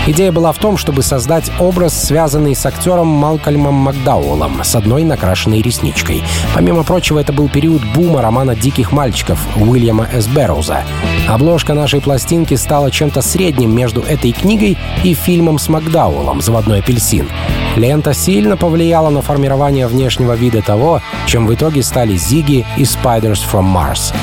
Идея 0.05 0.31
была 0.31 0.51
в 0.51 0.59
том, 0.59 0.77
чтобы 0.77 1.01
создать 1.01 1.51
образ, 1.59 1.99
связанный 1.99 2.55
с 2.55 2.63
актером 2.67 3.07
Малкольмом 3.07 3.73
Макдауэллом 3.73 4.63
с 4.63 4.75
одной 4.75 5.03
накрашенной 5.03 5.63
ресничкой. 5.63 6.21
Помимо 6.53 6.83
прочего, 6.83 7.17
это 7.17 7.33
был 7.33 7.49
период 7.49 7.81
бума 7.95 8.21
романа 8.21 8.55
«Диких 8.55 8.91
мальчиков» 8.91 9.39
Уильяма 9.55 10.07
С. 10.13 10.27
Берроуза. 10.27 10.83
Обложка 11.27 11.73
нашей 11.73 11.99
пластинки 11.99 12.53
стала 12.53 12.91
чем-то 12.91 13.23
средним 13.23 13.75
между 13.75 14.01
этой 14.01 14.33
книгой 14.33 14.77
и 15.03 15.15
фильмом 15.15 15.57
с 15.57 15.67
Макдауэллом 15.67 16.41
«Заводной 16.41 16.81
апельсин». 16.81 17.27
Лента 17.75 18.13
сильно 18.13 18.55
повлияла 18.55 19.09
на 19.09 19.23
формирование 19.23 19.87
внешнего 19.87 20.33
вида 20.33 20.61
того, 20.61 21.01
чем 21.25 21.47
в 21.47 21.55
итоге 21.55 21.81
стали 21.81 22.15
Зиги 22.15 22.67
и 22.77 22.83
Spiders 22.83 23.41
from 23.51 23.73
Mars. 23.73 24.13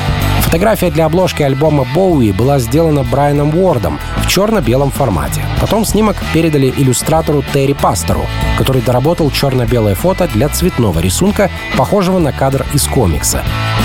Фотография 0.52 0.90
для 0.90 1.06
обложки 1.06 1.42
альбома 1.42 1.86
Боуи 1.94 2.30
была 2.30 2.58
сделана 2.58 3.04
Брайаном 3.04 3.56
Уордом 3.56 3.98
в 4.18 4.26
черно-белом 4.26 4.90
формате. 4.90 5.40
Потом 5.62 5.86
снимок 5.86 6.16
передали 6.34 6.68
иллюстратору 6.68 7.42
Терри 7.54 7.72
Пастору, 7.72 8.26
который 8.58 8.82
доработал 8.82 9.30
черно-белое 9.30 9.94
фото 9.94 10.28
для 10.28 10.50
цветного 10.50 11.00
рисунка, 11.00 11.50
похожего 11.78 12.18
на 12.18 12.32
кадр 12.32 12.66
из 12.74 12.86
комикса. 12.86 13.42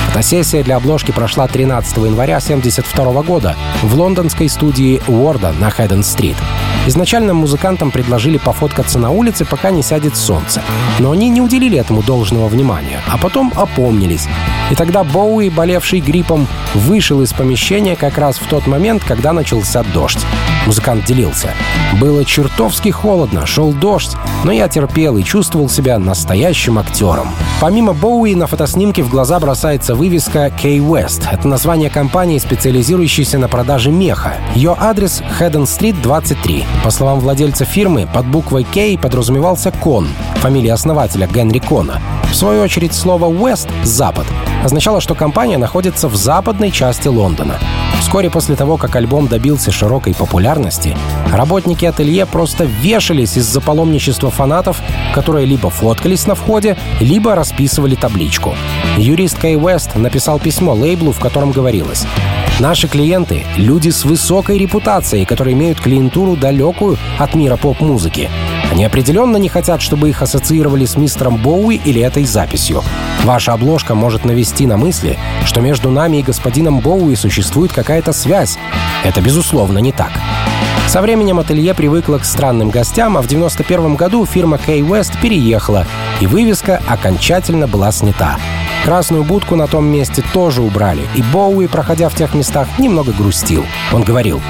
Фотосессия 0.07 0.61
для 0.61 0.75
обложки 0.75 1.13
прошла 1.13 1.47
13 1.47 1.99
января 1.99 2.35
1972 2.35 3.23
года 3.23 3.55
в 3.81 3.95
лондонской 3.95 4.49
студии 4.49 5.01
Уорда 5.07 5.53
на 5.53 5.69
Хэдден-стрит. 5.69 6.35
Изначально 6.87 7.33
музыкантам 7.33 7.91
предложили 7.91 8.37
пофоткаться 8.37 8.97
на 8.97 9.11
улице, 9.11 9.43
пока 9.43 9.71
не 9.71 9.83
сядет 9.83 10.15
солнце. 10.15 10.63
Но 10.99 11.11
они 11.11 11.27
не 11.27 11.41
уделили 11.41 11.77
этому 11.77 12.01
должного 12.01 12.47
внимания, 12.47 13.01
а 13.11 13.17
потом 13.17 13.51
опомнились. 13.55 14.27
И 14.71 14.75
тогда 14.75 15.03
Боуи, 15.03 15.49
болевший 15.49 15.99
гриппом, 15.99 16.47
вышел 16.73 17.21
из 17.21 17.33
помещения 17.33 17.97
как 17.97 18.17
раз 18.17 18.37
в 18.37 18.47
тот 18.47 18.67
момент, 18.67 19.03
когда 19.03 19.33
начался 19.33 19.83
дождь. 19.83 20.25
Музыкант 20.67 21.05
делился. 21.05 21.53
Было 22.01 22.25
чертовски 22.25 22.89
холодно, 22.89 23.45
шел 23.45 23.71
дождь, 23.71 24.17
но 24.43 24.51
я 24.51 24.67
терпел 24.67 25.15
и 25.15 25.23
чувствовал 25.23 25.69
себя 25.69 25.97
настоящим 25.97 26.77
актером. 26.77 27.29
Помимо 27.61 27.93
Боуи 27.93 28.35
на 28.35 28.47
фотоснимке 28.47 29.01
в 29.01 29.09
глаза 29.09 29.39
бросается 29.39 29.95
вывеска 29.95 30.51
K 30.61 30.79
West. 30.79 31.23
Это 31.31 31.47
название 31.47 31.89
компании, 31.89 32.37
специализирующейся 32.37 33.37
на 33.37 33.47
продаже 33.47 33.91
меха. 33.91 34.33
Ее 34.55 34.75
адрес— 34.77 35.23
Хэдден-стрит, 35.39 36.01
23. 36.01 36.65
По 36.83 36.91
словам 36.91 37.21
владельца 37.21 37.63
фирмы, 37.63 38.05
под 38.13 38.25
буквой 38.25 38.65
K 38.65 38.97
подразумевался 39.01 39.71
Кон, 39.71 40.09
фамилия 40.35 40.73
основателя 40.73 41.27
Генри 41.27 41.59
Кона. 41.59 42.01
В 42.29 42.35
свою 42.35 42.61
очередь 42.61 42.93
слово 42.93 43.31
«West»— 43.31 43.69
«Запад» 43.85 44.25
означало, 44.65 44.99
что 44.99 45.15
компания 45.15 45.57
находится 45.57 46.09
в 46.09 46.15
западной 46.17 46.71
части 46.71 47.07
Лондона. 47.07 47.57
Вскоре 47.99 48.29
после 48.29 48.55
того, 48.55 48.77
как 48.77 48.95
альбом 48.95 49.27
добился 49.27 49.71
широкой 49.71 50.13
популярности, 50.13 50.95
работники 51.31 51.85
ателье 51.85 52.25
просто 52.25 52.63
вешались 52.63 53.37
из-за 53.37 53.59
паломничества 53.61 54.29
фанатов, 54.29 54.81
которые 55.13 55.45
либо 55.45 55.69
фоткались 55.69 56.25
на 56.25 56.35
входе, 56.35 56.77
либо 56.99 57.35
расписывали 57.35 57.95
табличку. 57.95 58.55
Юрист 58.97 59.39
Кей 59.39 59.57
Уэст 59.57 59.95
написал 59.95 60.39
письмо 60.39 60.73
лейблу, 60.73 61.11
в 61.11 61.19
котором 61.19 61.51
говорилось 61.51 62.05
Наши 62.59 62.87
клиенты— 62.87 63.45
люди 63.57 63.91
с 63.91 64.03
высокой 64.03 64.57
репутацией, 64.57 65.25
которые 65.25 65.53
имеют 65.53 65.79
клиентуру 65.79 66.35
далекую 66.35 66.97
от 67.19 67.35
мира 67.35 67.55
поп-музыки. 67.55 68.31
Они 68.71 68.83
определенно 68.85 69.37
не 69.37 69.49
хотят, 69.49 69.81
чтобы 69.81 70.09
их 70.09 70.21
ассоциировали 70.21 70.85
с 70.85 70.97
мистером 70.97 71.37
Боуи 71.37 71.79
или 71.83 72.01
этой 72.01 72.25
записью. 72.25 72.83
Ваша 73.23 73.53
обложка 73.53 73.95
может 73.95 74.25
навести 74.25 74.65
на 74.67 74.77
мысли, 74.77 75.17
что 75.45 75.61
между 75.61 75.89
нами 75.89 76.17
и 76.17 76.23
господином 76.23 76.79
Боуи 76.79 77.15
существует 77.15 77.71
какая-то 77.71 78.13
связь. 78.13 78.57
Это, 79.03 79.21
безусловно, 79.21 79.79
не 79.79 79.91
так. 79.91 80.11
Со 80.87 81.01
временем 81.01 81.39
ателье 81.39 81.73
привыкло 81.73 82.17
к 82.17 82.25
странным 82.25 82.69
гостям, 82.69 83.17
а 83.17 83.21
в 83.21 83.27
91 83.27 83.95
году 83.95 84.25
фирма 84.25 84.57
Key 84.57 84.79
West 84.79 85.19
переехала, 85.21 85.85
и 86.21 86.27
вывеска 86.27 86.81
окончательно 86.87 87.67
была 87.67 87.91
снята. 87.91 88.37
Красную 88.85 89.25
будку 89.25 89.57
на 89.57 89.67
том 89.67 89.85
месте 89.85 90.23
тоже 90.33 90.61
убрали, 90.61 91.01
и 91.13 91.21
Боуи, 91.21 91.67
проходя 91.67 92.07
в 92.07 92.15
тех 92.15 92.33
местах, 92.33 92.67
немного 92.79 93.11
грустил. 93.11 93.65
Он 93.91 94.03
говорил, 94.03 94.41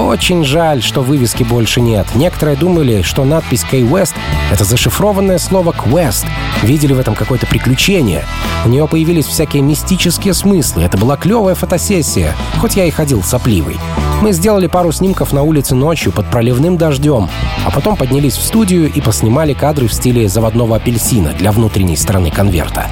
очень 0.00 0.44
жаль, 0.44 0.82
что 0.82 1.02
вывески 1.02 1.42
больше 1.42 1.80
нет. 1.80 2.06
Некоторые 2.14 2.56
думали, 2.56 3.02
что 3.02 3.24
надпись 3.24 3.64
Key 3.70 3.88
West— 3.88 4.14
это 4.52 4.64
зашифрованное 4.64 5.38
слово 5.38 5.72
«Quest». 5.72 6.26
Видели 6.62 6.92
в 6.92 7.00
этом 7.00 7.14
какое-то 7.14 7.46
приключение. 7.46 8.24
У 8.64 8.68
нее 8.68 8.86
появились 8.86 9.26
всякие 9.26 9.62
мистические 9.62 10.34
смыслы. 10.34 10.82
Это 10.82 10.98
была 10.98 11.16
клевая 11.16 11.54
фотосессия, 11.54 12.34
хоть 12.58 12.76
я 12.76 12.84
и 12.84 12.90
ходил 12.90 13.22
сопливый. 13.22 13.76
Мы 14.22 14.32
сделали 14.32 14.66
пару 14.66 14.92
снимков 14.92 15.32
на 15.32 15.42
улице 15.42 15.74
ночью 15.74 16.12
под 16.12 16.30
проливным 16.30 16.76
дождем, 16.76 17.28
а 17.64 17.70
потом 17.70 17.96
поднялись 17.96 18.36
в 18.36 18.44
студию 18.44 18.92
и 18.92 19.00
поснимали 19.00 19.54
кадры 19.54 19.86
в 19.86 19.92
стиле 19.92 20.28
заводного 20.28 20.76
апельсина 20.76 21.32
для 21.32 21.52
внутренней 21.52 21.96
стороны 21.96 22.30
конверта. 22.30 22.86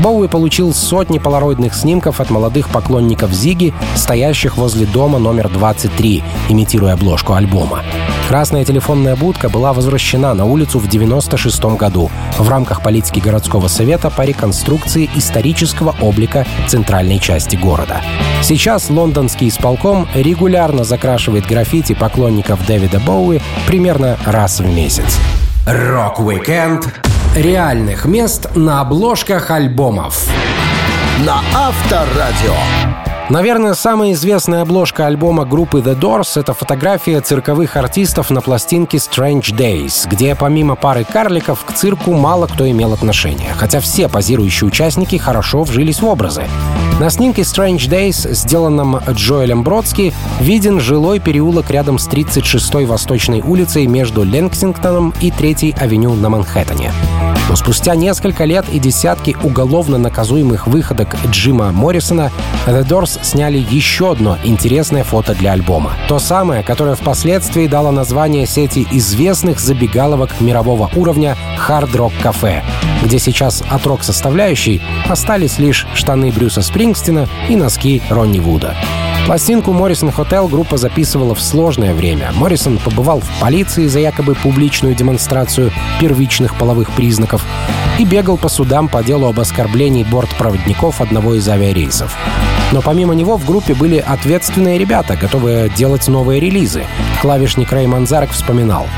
Боуи 0.00 0.26
получил 0.26 0.72
сотни 0.72 1.18
полароидных 1.18 1.74
снимков 1.74 2.20
от 2.20 2.30
молодых 2.30 2.68
поклонников 2.70 3.32
Зиги, 3.32 3.74
стоящих 3.94 4.56
возле 4.56 4.86
дома 4.86 5.18
номер 5.18 5.48
23, 5.48 6.22
имитируя 6.48 6.94
обложку 6.94 7.34
альбома. 7.34 7.82
Красная 8.28 8.64
телефонная 8.64 9.14
будка 9.14 9.50
была 9.50 9.72
возвращена 9.72 10.32
на 10.32 10.46
улицу 10.46 10.78
в 10.78 10.86
1996 10.86 11.76
году 11.76 12.10
в 12.38 12.48
рамках 12.48 12.82
политики 12.82 13.20
городского 13.20 13.68
совета 13.68 14.10
по 14.10 14.22
реконструкции 14.22 15.10
исторического 15.14 15.94
облика 16.00 16.46
центральной 16.66 17.18
части 17.18 17.56
города. 17.56 18.00
Сейчас 18.42 18.88
лондонский 18.88 19.48
исполком 19.48 20.08
регулярно 20.14 20.84
закрашивает 20.84 21.46
граффити 21.46 21.94
поклонников 21.94 22.66
Дэвида 22.66 23.00
Боуи 23.00 23.40
примерно 23.66 24.16
раз 24.24 24.60
в 24.60 24.66
месяц. 24.66 25.18
Рок-викенд 25.66 27.11
реальных 27.34 28.04
мест 28.04 28.54
на 28.54 28.80
обложках 28.82 29.50
альбомов. 29.50 30.26
На 31.24 31.40
Авторадио. 31.54 32.54
Наверное, 33.30 33.72
самая 33.72 34.12
известная 34.12 34.60
обложка 34.60 35.06
альбома 35.06 35.46
группы 35.46 35.78
The 35.78 35.98
Doors— 35.98 36.32
это 36.38 36.52
фотография 36.52 37.20
цирковых 37.20 37.76
артистов 37.76 38.28
на 38.30 38.42
пластинке 38.42 38.98
Strange 38.98 39.56
Days, 39.56 40.06
где 40.06 40.34
помимо 40.34 40.74
пары 40.74 41.04
карликов 41.04 41.64
к 41.64 41.72
цирку 41.72 42.12
мало 42.12 42.46
кто 42.46 42.70
имел 42.70 42.92
отношение, 42.92 43.54
хотя 43.56 43.80
все 43.80 44.10
позирующие 44.10 44.68
участники 44.68 45.16
хорошо 45.16 45.62
вжились 45.62 46.02
в 46.02 46.06
образы. 46.06 46.44
На 47.00 47.08
снимке 47.08 47.42
Strange 47.42 47.88
Days, 47.88 48.34
сделанном 48.34 48.98
Джоэлем 49.08 49.62
Бродски, 49.62 50.12
виден 50.40 50.78
жилой 50.80 51.18
переулок 51.18 51.70
рядом 51.70 51.98
с 51.98 52.08
36-й 52.08 52.84
Восточной 52.84 53.40
улицей 53.40 53.86
между 53.86 54.24
Ленксингтоном 54.24 55.14
и 55.22 55.30
3-й 55.30 55.74
авеню 55.80 56.12
на 56.14 56.28
Манхэттене. 56.28 56.92
Но 57.48 57.56
спустя 57.56 57.94
несколько 57.94 58.44
лет 58.44 58.64
и 58.72 58.78
десятки 58.78 59.36
уголовно 59.42 59.98
наказуемых 59.98 60.66
выходок 60.66 61.16
Джима 61.30 61.72
Моррисона 61.72 62.30
The 62.66 62.86
Doors 62.86 63.18
сняли 63.22 63.58
еще 63.58 64.12
одно 64.12 64.38
интересное 64.44 65.04
фото 65.04 65.34
для 65.34 65.52
альбома. 65.52 65.92
То 66.08 66.18
самое, 66.18 66.62
которое 66.62 66.94
впоследствии 66.94 67.66
дало 67.66 67.90
название 67.90 68.46
сети 68.46 68.86
известных 68.90 69.60
забегаловок 69.60 70.40
мирового 70.40 70.90
уровня 70.94 71.36
Hard 71.68 71.92
Rock 71.92 72.12
Cafe, 72.22 72.62
где 73.02 73.18
сейчас 73.18 73.62
от 73.68 73.86
рок-составляющей 73.86 74.80
остались 75.08 75.58
лишь 75.58 75.86
штаны 75.94 76.30
Брюса 76.30 76.62
Спрингстина 76.62 77.28
и 77.48 77.56
носки 77.56 78.02
Ронни 78.08 78.38
Вуда. 78.38 78.76
Пластинку 79.26 79.72
«Моррисон 79.72 80.10
Хотел» 80.10 80.48
группа 80.48 80.76
записывала 80.76 81.34
в 81.34 81.40
сложное 81.40 81.94
время. 81.94 82.32
Моррисон 82.34 82.78
побывал 82.78 83.20
в 83.20 83.40
полиции 83.40 83.86
за 83.86 84.00
якобы 84.00 84.34
публичную 84.34 84.96
демонстрацию 84.96 85.70
первичных 86.00 86.56
половых 86.56 86.90
признаков 86.90 87.44
и 88.00 88.04
бегал 88.04 88.36
по 88.36 88.48
судам 88.48 88.88
по 88.88 89.02
делу 89.04 89.28
об 89.28 89.38
оскорблении 89.38 90.02
бортпроводников 90.02 91.00
одного 91.00 91.34
из 91.34 91.48
авиарейсов. 91.48 92.16
Но 92.72 92.82
помимо 92.82 93.14
него 93.14 93.36
в 93.36 93.46
группе 93.46 93.74
были 93.74 93.98
ответственные 93.98 94.76
ребята, 94.76 95.16
готовые 95.16 95.68
делать 95.68 96.08
новые 96.08 96.40
релизы. 96.40 96.84
Клавишник 97.20 97.70
Рэй 97.70 97.86
Манзарек 97.86 98.32
вспоминал. 98.32 98.88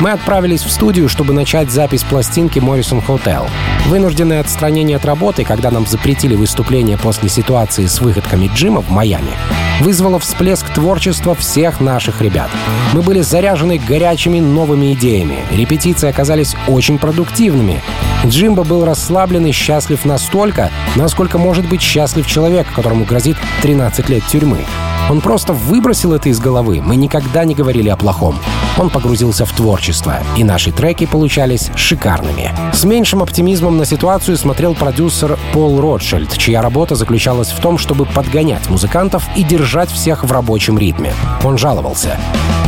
Мы 0.00 0.12
отправились 0.12 0.62
в 0.62 0.70
студию, 0.70 1.08
чтобы 1.08 1.32
начать 1.32 1.72
запись 1.72 2.04
пластинки 2.04 2.60
Morrison 2.60 3.04
Hotel. 3.04 3.48
Вынужденное 3.86 4.40
отстранение 4.40 4.96
от 4.96 5.04
работы, 5.04 5.42
когда 5.42 5.72
нам 5.72 5.86
запретили 5.86 6.36
выступление 6.36 6.96
после 6.96 7.28
ситуации 7.28 7.86
с 7.86 8.00
выходками 8.00 8.48
Джима 8.54 8.80
в 8.80 8.90
Майами, 8.90 9.32
вызвало 9.80 10.20
всплеск 10.20 10.72
творчества 10.72 11.34
всех 11.34 11.80
наших 11.80 12.20
ребят. 12.22 12.48
Мы 12.92 13.02
были 13.02 13.22
заряжены 13.22 13.78
горячими 13.78 14.38
новыми 14.38 14.92
идеями. 14.92 15.38
Репетиции 15.50 16.08
оказались 16.08 16.54
очень 16.68 16.98
продуктивными. 16.98 17.82
Джимбо 18.24 18.62
был 18.62 18.84
расслаблен 18.84 19.46
и 19.46 19.52
счастлив 19.52 20.04
настолько, 20.04 20.70
насколько 20.94 21.38
может 21.38 21.68
быть 21.68 21.82
счастлив 21.82 22.24
человек, 22.26 22.68
которому 22.72 23.04
грозит 23.04 23.36
13 23.62 24.08
лет 24.08 24.24
тюрьмы. 24.26 24.64
Он 25.10 25.20
просто 25.20 25.52
выбросил 25.52 26.12
это 26.12 26.28
из 26.28 26.38
головы. 26.38 26.80
Мы 26.84 26.94
никогда 26.94 27.44
не 27.44 27.54
говорили 27.54 27.88
о 27.88 27.96
плохом. 27.96 28.38
Он 28.78 28.90
погрузился 28.90 29.44
в 29.44 29.52
творчество, 29.52 30.18
и 30.36 30.44
наши 30.44 30.70
треки 30.70 31.04
получались 31.04 31.70
шикарными. 31.74 32.54
С 32.72 32.84
меньшим 32.84 33.22
оптимизмом 33.22 33.76
на 33.76 33.84
ситуацию 33.84 34.36
смотрел 34.36 34.74
продюсер 34.74 35.36
Пол 35.52 35.80
Ротшильд, 35.80 36.36
чья 36.38 36.62
работа 36.62 36.94
заключалась 36.94 37.48
в 37.48 37.60
том, 37.60 37.76
чтобы 37.76 38.06
подгонять 38.06 38.68
музыкантов 38.70 39.24
и 39.34 39.42
держать 39.42 39.90
всех 39.90 40.22
в 40.22 40.30
рабочем 40.30 40.78
ритме. 40.78 41.12
Он 41.42 41.58
жаловался. 41.58 42.18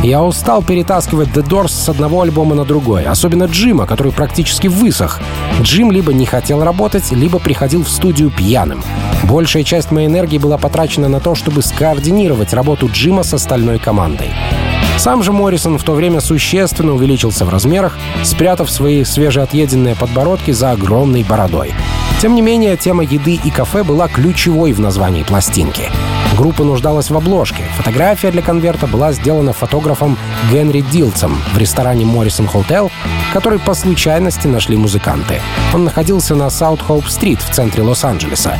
«Я 0.03 0.21
устал 0.23 0.63
перетаскивать 0.63 1.29
The 1.29 1.47
Doors 1.47 1.69
с 1.69 1.87
одного 1.87 2.21
альбома 2.21 2.55
на 2.55 2.65
другой, 2.65 3.05
особенно 3.05 3.45
Джима, 3.45 3.85
который 3.85 4.11
практически 4.11 4.67
высох. 4.67 5.19
Джим 5.61 5.91
либо 5.91 6.11
не 6.11 6.25
хотел 6.25 6.63
работать, 6.63 7.11
либо 7.11 7.39
приходил 7.39 7.83
в 7.83 7.89
студию 7.89 8.31
пьяным. 8.31 8.83
Большая 9.23 9.63
часть 9.63 9.91
моей 9.91 10.07
энергии 10.07 10.39
была 10.39 10.57
потрачена 10.57 11.07
на 11.07 11.19
то, 11.19 11.35
чтобы 11.35 11.61
скоординировать 11.61 12.53
работу 12.53 12.89
Джима 12.91 13.23
с 13.23 13.33
остальной 13.33 13.79
командой. 13.79 14.31
Сам 14.97 15.23
же 15.23 15.31
Моррисон 15.31 15.77
в 15.77 15.83
то 15.83 15.93
время 15.93 16.19
существенно 16.19 16.93
увеличился 16.93 17.45
в 17.45 17.49
размерах, 17.49 17.97
спрятав 18.23 18.69
свои 18.69 19.03
свежеотъеденные 19.03 19.95
подбородки 19.95 20.51
за 20.51 20.71
огромной 20.71 21.23
бородой. 21.23 21.73
Тем 22.21 22.35
не 22.35 22.41
менее, 22.41 22.77
тема 22.77 23.03
еды 23.03 23.39
и 23.43 23.49
кафе 23.49 23.83
была 23.83 24.07
ключевой 24.07 24.73
в 24.73 24.79
названии 24.79 25.23
пластинки. 25.23 25.89
Группа 26.37 26.63
нуждалась 26.63 27.09
в 27.09 27.17
обложке. 27.17 27.63
Фотография 27.77 28.31
для 28.31 28.41
конверта 28.41 28.87
была 28.87 29.11
сделана 29.11 29.53
фотографом 29.53 30.17
Генри 30.51 30.81
Дилцем 30.81 31.35
в 31.53 31.57
ресторане 31.57 32.05
Моррисон 32.05 32.45
Hotel, 32.45 32.91
который 33.33 33.59
по 33.59 33.73
случайности 33.73 34.47
нашли 34.47 34.77
музыканты. 34.77 35.41
Он 35.73 35.83
находился 35.83 36.35
на 36.35 36.49
Саут 36.49 36.81
Хоуп-стрит 36.81 37.41
в 37.41 37.51
центре 37.51 37.83
Лос-Анджелеса. 37.83 38.57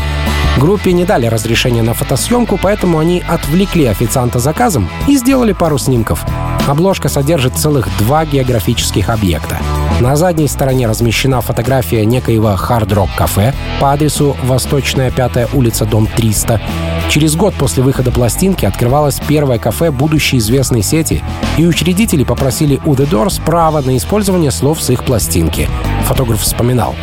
Группе 0.62 0.93
не 0.93 1.06
дали 1.06 1.26
разрешения 1.26 1.82
на 1.82 1.95
фотосъемку, 1.95 2.60
поэтому 2.62 3.00
они 3.00 3.24
отвлекли 3.28 3.88
официанта 3.88 4.38
заказом 4.38 4.88
и 5.08 5.17
сделали 5.17 5.54
пару 5.54 5.80
снимков. 5.80 6.24
Обложка 6.67 7.10
содержит 7.10 7.56
целых 7.56 7.88
два 7.97 8.26
географических 8.26 9.10
объекта. 9.10 9.58
На 10.02 10.15
задней 10.15 10.47
стороне 10.47 10.86
размещена 10.86 11.41
фотография 11.41 12.06
некоего 12.06 12.56
хард-рок-кафе 12.56 13.56
по 13.80 13.91
адресу 13.91 14.38
Восточная 14.43 15.10
5 15.10 15.52
улица, 15.56 15.86
дом 15.86 16.06
300. 16.06 16.62
Через 17.10 17.36
год 17.36 17.56
после 17.56 17.82
выхода 17.82 18.12
пластинки 18.12 18.63
открывалось 18.63 19.19
первое 19.28 19.58
кафе 19.58 19.89
будущей 19.89 20.38
известной 20.38 20.84
сети, 20.84 21.24
и 21.58 21.65
учредители 21.65 22.24
попросили 22.24 22.80
у 22.86 22.93
The 22.93 23.10
Doors 23.10 23.41
право 23.43 23.82
на 23.82 23.97
использование 23.97 24.52
слов 24.52 24.80
с 24.80 24.91
их 24.91 25.06
пластинки. 25.06 25.67
Фотограф 26.06 26.41
вспоминал. 26.41 26.93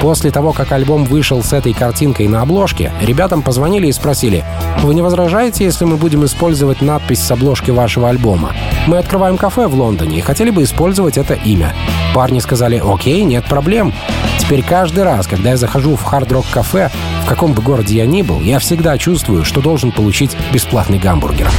После 0.00 0.30
того, 0.30 0.52
как 0.52 0.72
альбом 0.72 1.04
вышел 1.04 1.42
с 1.42 1.52
этой 1.52 1.72
картинкой 1.72 2.28
на 2.28 2.42
обложке, 2.42 2.92
ребятам 3.00 3.42
позвонили 3.42 3.86
и 3.86 3.92
спросили, 3.92 4.44
«Вы 4.82 4.94
не 4.94 5.02
возражаете, 5.02 5.64
если 5.64 5.84
мы 5.84 5.96
будем 5.96 6.24
использовать 6.24 6.82
надпись 6.82 7.22
с 7.22 7.30
обложки 7.30 7.70
вашего 7.70 8.08
альбома? 8.08 8.52
Мы 8.86 8.98
открываем 8.98 9.36
кафе 9.36 9.66
в 9.66 9.74
Лондоне 9.74 10.18
и 10.18 10.20
хотели 10.20 10.50
бы 10.50 10.62
использовать 10.62 11.18
это 11.18 11.34
имя». 11.34 11.74
Парни 12.14 12.38
сказали, 12.40 12.82
«Окей, 12.84 13.24
нет 13.24 13.44
проблем». 13.46 13.92
Теперь 14.38 14.62
каждый 14.62 15.04
раз, 15.04 15.26
когда 15.26 15.50
я 15.50 15.56
захожу 15.56 15.96
в 15.96 16.02
хард-рок 16.04 16.44
кафе, 16.52 16.90
в 17.24 17.28
каком 17.28 17.52
бы 17.52 17.62
городе 17.62 17.96
я 17.96 18.06
ни 18.06 18.22
был, 18.22 18.40
я 18.40 18.58
всегда 18.58 18.96
чувствую, 18.98 19.44
что 19.44 19.60
должен 19.60 19.92
получить 19.92 20.36
бесплатный 20.52 20.98
гамбургер. 20.98 21.50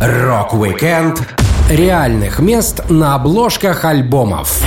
Рок-викенд 0.00 1.28
реальных 1.68 2.38
мест 2.38 2.88
на 2.88 3.14
обложках 3.14 3.84
альбомов. 3.84 4.62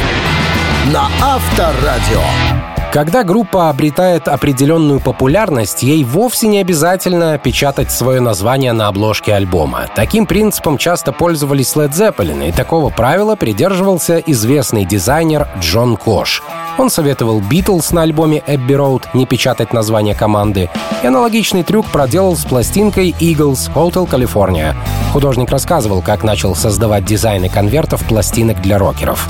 На 0.92 1.08
Авторадио. 1.22 2.63
Когда 2.94 3.24
группа 3.24 3.72
обретает 3.72 4.28
определенную 4.28 5.00
популярность, 5.00 5.82
ей 5.82 6.04
вовсе 6.04 6.46
не 6.46 6.60
обязательно 6.60 7.40
печатать 7.40 7.92
свое 7.92 8.20
название 8.22 8.72
на 8.72 8.88
обложке 8.88 9.34
альбома. 9.34 9.88
Таким 9.96 10.28
принципом 10.28 10.78
часто 10.78 11.12
пользовались 11.12 11.76
Led 11.76 11.90
Zeppelin, 11.90 12.48
и 12.48 12.52
такого 12.52 12.92
правила 12.92 13.36
придерживался 13.36 14.20
известный 14.20 14.86
дизайнер 14.86 15.48
Джон 15.60 15.98
Кош. 15.98 16.44
Он 16.78 16.90
советовал 16.90 17.40
Битлз 17.40 17.92
на 17.92 18.02
альбоме 18.02 18.44
Abbey 18.48 18.76
Road 18.76 19.04
не 19.14 19.26
печатать 19.26 19.74
название 19.74 20.16
команды, 20.16 20.70
и 21.04 21.08
аналогичный 21.08 21.64
трюк 21.64 21.86
проделал 21.88 22.36
с 22.36 22.46
пластинкой 22.46 23.16
Eagles 23.20 23.72
Hotel 23.76 24.10
California. 24.10 24.76
Художник 25.12 25.52
рассказывал, 25.52 26.02
как 26.02 26.24
начал 26.24 26.56
создавать 26.56 27.06
дизайны 27.06 27.48
конвертов 27.48 28.04
пластинок 28.06 28.60
для 28.62 28.80
рокеров. 28.80 29.30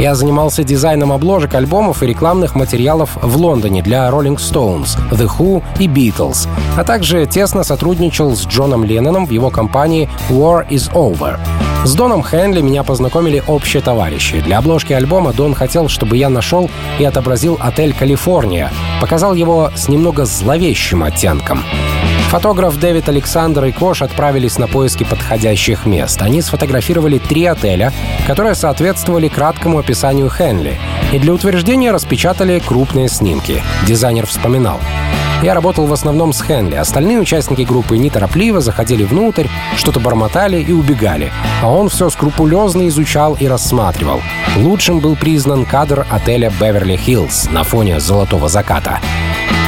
Я 0.00 0.14
занимался 0.14 0.64
дизайном 0.64 1.12
обложек 1.12 1.54
альбомов 1.54 2.02
и 2.02 2.06
рекламных 2.06 2.54
материалов 2.54 3.18
в 3.20 3.36
Лондоне 3.36 3.82
для 3.82 4.08
Rolling 4.08 4.38
Stones, 4.38 4.98
The 5.10 5.30
Who 5.38 5.62
и 5.78 5.86
Beatles, 5.86 6.48
а 6.76 6.84
также 6.84 7.26
тесно 7.26 7.62
сотрудничал 7.62 8.34
с 8.34 8.46
Джоном 8.46 8.82
Ленноном 8.82 9.26
в 9.26 9.30
его 9.30 9.50
компании 9.50 10.08
War 10.30 10.66
is 10.68 10.90
Over. 10.94 11.38
С 11.84 11.94
Доном 11.94 12.22
Хенли 12.22 12.60
меня 12.60 12.82
познакомили 12.82 13.42
общие 13.46 13.82
товарищи. 13.82 14.40
Для 14.40 14.58
обложки 14.58 14.92
альбома 14.92 15.32
Дон 15.32 15.54
хотел, 15.54 15.88
чтобы 15.88 16.18
я 16.18 16.28
нашел 16.28 16.70
и 16.98 17.04
отобразил 17.04 17.58
отель 17.60 17.94
«Калифорния», 17.94 18.70
показал 19.00 19.34
его 19.34 19.70
с 19.74 19.88
немного 19.88 20.24
зловещим 20.24 21.02
оттенком. 21.02 21.62
Фотограф 22.30 22.78
Дэвид 22.78 23.08
Александр 23.08 23.64
и 23.64 23.72
Кош 23.72 24.02
отправились 24.02 24.56
на 24.56 24.68
поиски 24.68 25.02
подходящих 25.02 25.84
мест. 25.84 26.22
Они 26.22 26.42
сфотографировали 26.42 27.18
три 27.18 27.44
отеля, 27.44 27.92
которые 28.26 28.54
соответствовали 28.54 29.26
краткому 29.26 29.78
описанию 29.78 30.30
Хенли, 30.30 30.78
и 31.12 31.18
для 31.18 31.32
утверждения 31.32 31.90
распечатали 31.90 32.60
крупные 32.60 33.08
снимки. 33.08 33.64
Дизайнер 33.84 34.26
вспоминал. 34.26 34.78
Я 35.42 35.54
работал 35.54 35.86
в 35.86 35.92
основном 35.92 36.34
с 36.34 36.42
Хенли. 36.42 36.74
Остальные 36.74 37.18
участники 37.18 37.62
группы 37.62 37.96
неторопливо 37.96 38.60
заходили 38.60 39.04
внутрь, 39.04 39.46
что-то 39.74 39.98
бормотали 39.98 40.62
и 40.62 40.72
убегали. 40.72 41.32
А 41.62 41.70
он 41.70 41.88
все 41.88 42.10
скрупулезно 42.10 42.86
изучал 42.88 43.36
и 43.40 43.46
рассматривал. 43.46 44.20
Лучшим 44.58 45.00
был 45.00 45.16
признан 45.16 45.64
кадр 45.64 46.06
отеля 46.10 46.52
«Беверли 46.60 46.96
Хиллз» 46.96 47.48
на 47.50 47.64
фоне 47.64 48.00
золотого 48.00 48.48
заката. 48.48 49.00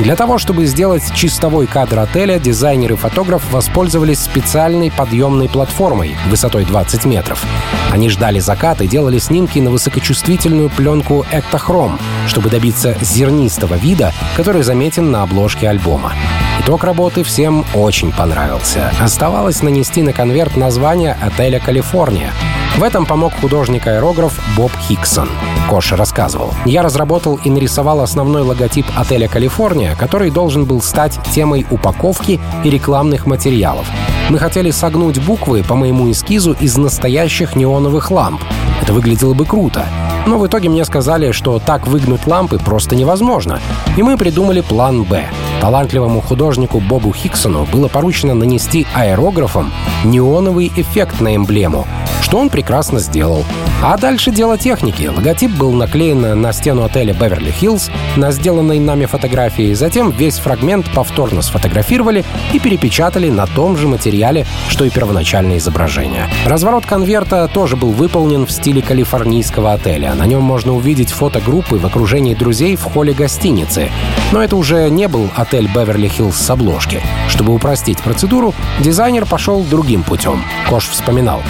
Для 0.03 0.17
того, 0.17 0.37
чтобы 0.37 0.67
сделать 0.67 1.15
чистовой 1.15 1.69
кадр 1.69 2.01
отеля, 2.01 2.41
дизайнер 2.41 2.95
и 2.95 2.97
фотограф 2.97 3.53
воспользовались 3.53 4.19
специальной 4.19 4.91
подъемной 4.91 5.49
платформой 5.49 6.17
высотой 6.29 6.65
20 6.65 7.05
метров. 7.05 7.45
Они 7.93 8.09
ждали 8.09 8.41
заката 8.41 8.83
и 8.83 8.89
делали 8.89 9.19
снимки 9.19 9.61
на 9.61 9.71
высокочувствительную 9.71 10.71
пленку 10.71 11.25
«Эктохром», 11.31 12.01
чтобы 12.27 12.51
добиться 12.51 12.97
зернистого 13.01 13.75
вида, 13.75 14.13
который 14.37 14.65
заметен 14.65 15.13
на 15.13 15.23
обложке 15.23 15.69
альбома. 15.69 16.15
Итог 16.59 16.83
работы 16.83 17.23
всем 17.23 17.65
очень 17.73 18.13
понравился. 18.13 18.93
Оставалось 19.01 19.63
нанести 19.63 20.03
на 20.03 20.13
конверт 20.13 20.57
название 20.57 21.17
отеля 21.23 21.61
«Калифорния», 21.61 22.33
в 22.77 22.83
этом 22.83 23.05
помог 23.05 23.35
художник-аэрограф 23.35 24.41
Боб 24.57 24.73
Хиксон. 24.77 25.29
Коша 25.69 25.95
рассказывал. 25.95 26.55
«Я 26.65 26.83
разработал 26.83 27.39
и 27.45 27.51
нарисовал 27.51 28.01
основной 28.01 28.43
логотип 28.43 28.87
отеля 28.97 29.29
«Калифорния», 29.29 29.92
который 29.99 30.31
должен 30.31 30.65
был 30.65 30.81
стать 30.81 31.19
темой 31.33 31.67
упаковки 31.71 32.41
и 32.65 32.71
рекламных 32.71 33.27
материалов. 33.27 33.87
Мы 34.31 34.39
хотели 34.39 34.71
согнуть 34.71 35.19
буквы 35.19 35.63
по 35.63 35.75
моему 35.75 36.11
эскизу 36.11 36.53
из 36.53 36.77
настоящих 36.77 37.57
неоновых 37.57 38.11
ламп. 38.11 38.41
Это 38.83 38.93
выглядело 38.93 39.33
бы 39.33 39.47
круто. 39.47 39.87
Но 40.27 40.39
в 40.39 40.47
итоге 40.47 40.69
мне 40.69 40.85
сказали, 40.85 41.31
что 41.31 41.59
так 41.59 41.87
выгнуть 41.87 42.27
лампы 42.27 42.59
просто 42.59 42.97
невозможно. 42.97 43.61
И 43.97 44.03
мы 44.03 44.17
придумали 44.17 44.61
план 44.61 45.05
«Б». 45.05 45.25
Талантливому 45.61 46.21
художнику 46.21 46.81
Бобу 46.81 47.13
Хиксону 47.13 47.67
было 47.73 47.87
поручено 47.87 48.35
нанести 48.35 48.85
аэрографом 48.95 49.73
неоновый 50.05 50.73
эффект 50.75 51.21
на 51.21 51.37
эмблему, 51.37 51.87
что 52.21 52.39
он 52.39 52.49
прекрасно 52.49 52.99
сделал. 52.99 53.45
А 53.85 53.97
дальше 53.99 54.31
дело 54.31 54.57
техники. 54.57 55.11
Логотип 55.13 55.51
был 55.53 55.73
наклеен 55.73 56.41
на 56.41 56.53
стену 56.53 56.85
отеля 56.85 57.13
Беверли-Хиллз 57.15 57.91
на 58.17 58.31
сделанной 58.31 58.79
нами 58.79 59.07
фотографии. 59.07 59.75
Затем 59.75 60.11
весь 60.11 60.39
фрагмент 60.39 60.89
повторно 60.95 61.43
сфотографировали 61.43 62.25
и 62.53 62.61
перепечатали 62.61 63.29
на 63.29 63.47
том 63.47 63.77
же 63.77 63.89
материале, 63.89 64.47
что 64.69 64.85
и 64.85 64.91
первоначальное 64.91 65.59
изображение. 65.59 66.29
Разворот 66.47 66.87
конверта 66.87 67.49
тоже 67.53 67.77
был 67.77 67.91
выполнен 67.91 68.47
в 68.47 68.53
стиле 68.53 68.72
калифорнийского 68.81 69.73
отеля. 69.73 70.15
На 70.15 70.27
нем 70.27 70.43
можно 70.43 70.75
увидеть 70.75 71.11
фото 71.11 71.41
группы 71.41 71.77
в 71.77 71.87
окружении 71.87 72.35
друзей 72.35 72.77
в 72.77 72.85
холле 72.85 73.13
гостиницы. 73.13 73.91
Но 74.33 74.43
это 74.43 74.57
уже 74.57 74.89
не 74.89 75.09
был 75.09 75.29
отель 75.35 75.67
Беверли-Хиллз 75.67 76.33
с 76.33 76.51
обложки. 76.51 77.01
Чтобы 77.29 77.55
упростить 77.55 77.99
процедуру, 77.99 78.55
дизайнер 78.81 79.27
пошел 79.27 79.63
другим 79.63 80.03
путем. 80.03 80.43
Кош 80.69 80.89
вспоминал. 80.89 81.43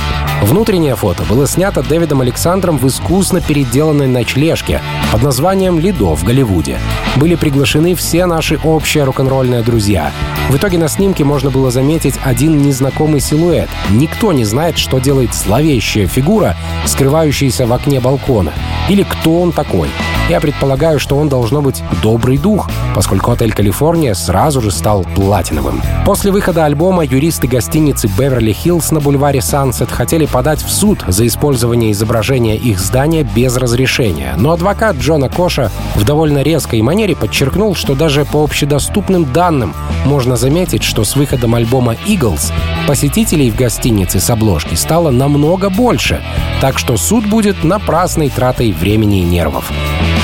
Внутреннее 0.43 0.97
фото 0.97 1.23
было 1.23 1.47
снято 1.47 1.83
Дэвидом 1.83 2.21
Александром 2.21 2.77
в 2.77 2.87
искусно 2.89 3.41
переделанной 3.41 4.09
ночлежке 4.09 4.83
под 5.13 5.23
названием 5.23 5.79
«Лидо» 5.79 6.17
в 6.17 6.25
Голливуде. 6.25 6.79
Были 7.17 7.37
приглашены 7.37 7.95
все 7.95 8.27
наши 8.27 8.59
общие 8.65 9.05
рок-н-ролльные 9.05 9.63
друзья. 9.63 10.11
В 10.49 10.57
итоге 10.57 10.79
на 10.79 10.89
снимке 10.89 11.23
можно 11.23 11.51
было 11.51 11.71
заметить 11.71 12.19
один 12.25 12.61
незнакомый 12.61 13.21
силуэт. 13.21 13.71
Никто 13.91 14.33
не 14.33 14.45
знает, 14.45 14.79
что 14.79 14.99
делает 14.99 15.33
зловещая 15.33 16.09
фигура, 16.09 16.57
скрывающаяся 16.87 17.67
в 17.67 17.73
окне 17.73 18.01
балкона. 18.01 18.53
Или 18.89 19.05
кто 19.05 19.41
он 19.41 19.53
такой. 19.53 19.89
Я 20.29 20.41
предполагаю, 20.41 20.99
что 20.99 21.17
он 21.17 21.29
должно 21.29 21.61
быть 21.61 21.83
добрый 22.03 22.39
дух, 22.39 22.71
поскольку 22.95 23.33
отель 23.33 23.53
«Калифорния» 23.53 24.15
сразу 24.15 24.61
же 24.61 24.71
стал 24.71 25.05
платиновым. 25.15 25.83
После 26.07 26.31
выхода 26.31 26.65
альбома 26.65 27.05
юристы 27.05 27.49
гостиницы 27.49 28.07
«Беверли-Хиллз» 28.07 28.95
на 28.95 29.01
бульваре 29.01 29.43
«Сансет» 29.43 29.91
хотели 29.91 30.27
подать 30.27 30.63
в 30.63 30.71
суд 30.71 31.05
за 31.07 31.27
использование 31.27 31.93
изображения 31.93 32.57
их 32.57 32.79
здания 32.79 33.25
без 33.25 33.57
разрешения. 33.57 34.35
Но 34.39 34.53
адвокат 34.53 34.97
Джона 34.97 35.29
Коша 35.29 35.71
в 35.97 36.05
довольно 36.05 36.43
резкой 36.43 36.81
манере 36.83 37.17
подчеркнул, 37.17 37.75
что 37.75 37.95
даже 37.95 38.25
по 38.25 38.43
общедоступным 38.43 39.31
данным 39.33 39.75
можно 40.05 40.37
заметить, 40.37 40.83
что 40.83 41.05
с 41.05 41.17
выходом 41.17 41.55
альбома 41.57 41.95
«Eagles» 42.07 42.53
посетителей 42.87 43.51
в 43.51 43.57
гостинице 43.57 44.21
с 44.21 44.31
обложки 44.31 44.75
стало 44.77 45.11
намного 45.11 45.69
больше, 45.69 46.23
так 46.61 46.79
что 46.79 46.97
суд 46.97 47.27
будет 47.27 47.65
напрасной 47.65 48.31
тратой 48.31 48.73
времени 48.73 49.21
и 49.21 49.25
нервов. 49.25 49.71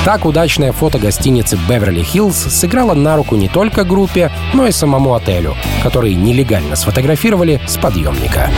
Так 0.05 0.25
удачное 0.25 0.71
фото 0.71 0.97
гостиницы 0.97 1.57
«Беверли-Хиллз» 1.67 2.49
сыграло 2.49 2.93
на 2.93 3.17
руку 3.17 3.35
не 3.35 3.49
только 3.49 3.83
группе, 3.83 4.31
но 4.53 4.65
и 4.65 4.71
самому 4.71 5.13
отелю, 5.13 5.55
который 5.83 6.15
нелегально 6.15 6.75
сфотографировали 6.77 7.61
с 7.67 7.77
подъемника. 7.77 8.49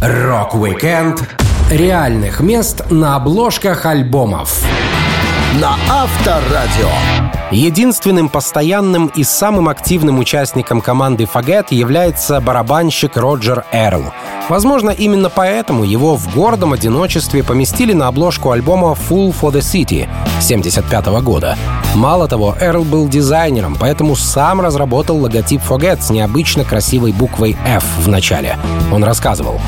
Рок-викенд 0.00 1.22
реальных 1.70 2.40
мест 2.40 2.90
на 2.90 3.14
обложках 3.14 3.86
альбомов 3.86 4.64
на 5.60 5.76
Авторадио. 5.90 6.88
Единственным 7.50 8.30
постоянным 8.30 9.08
и 9.08 9.22
самым 9.22 9.68
активным 9.68 10.18
участником 10.18 10.80
команды 10.80 11.24
Forget 11.24 11.66
является 11.70 12.40
барабанщик 12.40 13.18
Роджер 13.18 13.64
Эрл. 13.70 14.04
Возможно, 14.48 14.88
именно 14.88 15.28
поэтому 15.28 15.84
его 15.84 16.16
в 16.16 16.34
гордом 16.34 16.72
одиночестве 16.72 17.44
поместили 17.44 17.92
на 17.92 18.08
обложку 18.08 18.52
альбома 18.52 18.96
Full 19.08 19.34
for 19.38 19.52
the 19.52 19.60
City 19.60 20.04
1975 20.38 21.06
года. 21.22 21.58
Мало 21.94 22.28
того, 22.28 22.56
Эрл 22.58 22.84
был 22.84 23.06
дизайнером, 23.08 23.76
поэтому 23.78 24.16
сам 24.16 24.62
разработал 24.62 25.18
логотип 25.18 25.60
Forget 25.60 26.00
с 26.00 26.08
необычно 26.08 26.64
красивой 26.64 27.12
буквой 27.12 27.56
F 27.66 27.84
в 27.98 28.08
начале. 28.08 28.56
Он 28.90 29.04
рассказывал. 29.04 29.60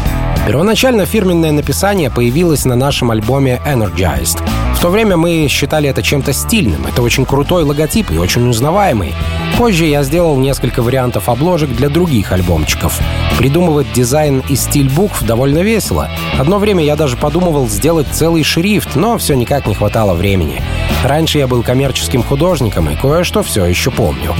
Первоначально 0.47 1.05
фирменное 1.05 1.53
написание 1.53 2.11
появилось 2.11 2.64
на 2.64 2.77
нашем 2.77 3.11
альбоме 3.11 3.61
Energized. 3.66 4.40
То 4.85 4.90
время 4.90 5.16
мы 5.16 5.47
считали 5.49 5.88
это 5.88 6.03
чем-то 6.03 6.35
стильным. 6.35 6.87
Это 6.87 7.01
очень 7.01 7.25
крутой 7.25 7.62
логотип 7.64 8.11
и 8.11 8.18
очень 8.18 8.47
узнаваемый. 8.47 9.14
Позже 9.57 9.87
я 9.87 10.03
сделал 10.03 10.37
несколько 10.37 10.83
вариантов 10.83 11.31
обложек 11.31 11.70
для 11.70 11.88
других 11.88 12.33
альбомчиков. 12.33 13.01
Придумывать 13.38 13.90
дизайн 13.94 14.42
и 14.47 14.57
стиль 14.57 14.90
букв 14.90 15.23
довольно 15.23 15.61
весело. 15.61 16.11
Одно 16.38 16.59
время 16.59 16.85
я 16.85 16.97
даже 16.97 17.16
подумывал 17.16 17.66
сделать 17.66 18.09
целый 18.12 18.42
шрифт, 18.44 18.94
но 18.94 19.16
все 19.16 19.33
никак 19.33 19.66
не 19.66 19.75
хватало 19.75 20.12
времени. 20.12 20.62
Раньше 21.03 21.38
я 21.38 21.47
был 21.47 21.62
коммерческим 21.62 22.23
художником 22.23 22.90
и 22.90 22.94
кое-что 22.94 23.42
все 23.42 23.64
еще 23.64 23.90
помню. 23.90 24.35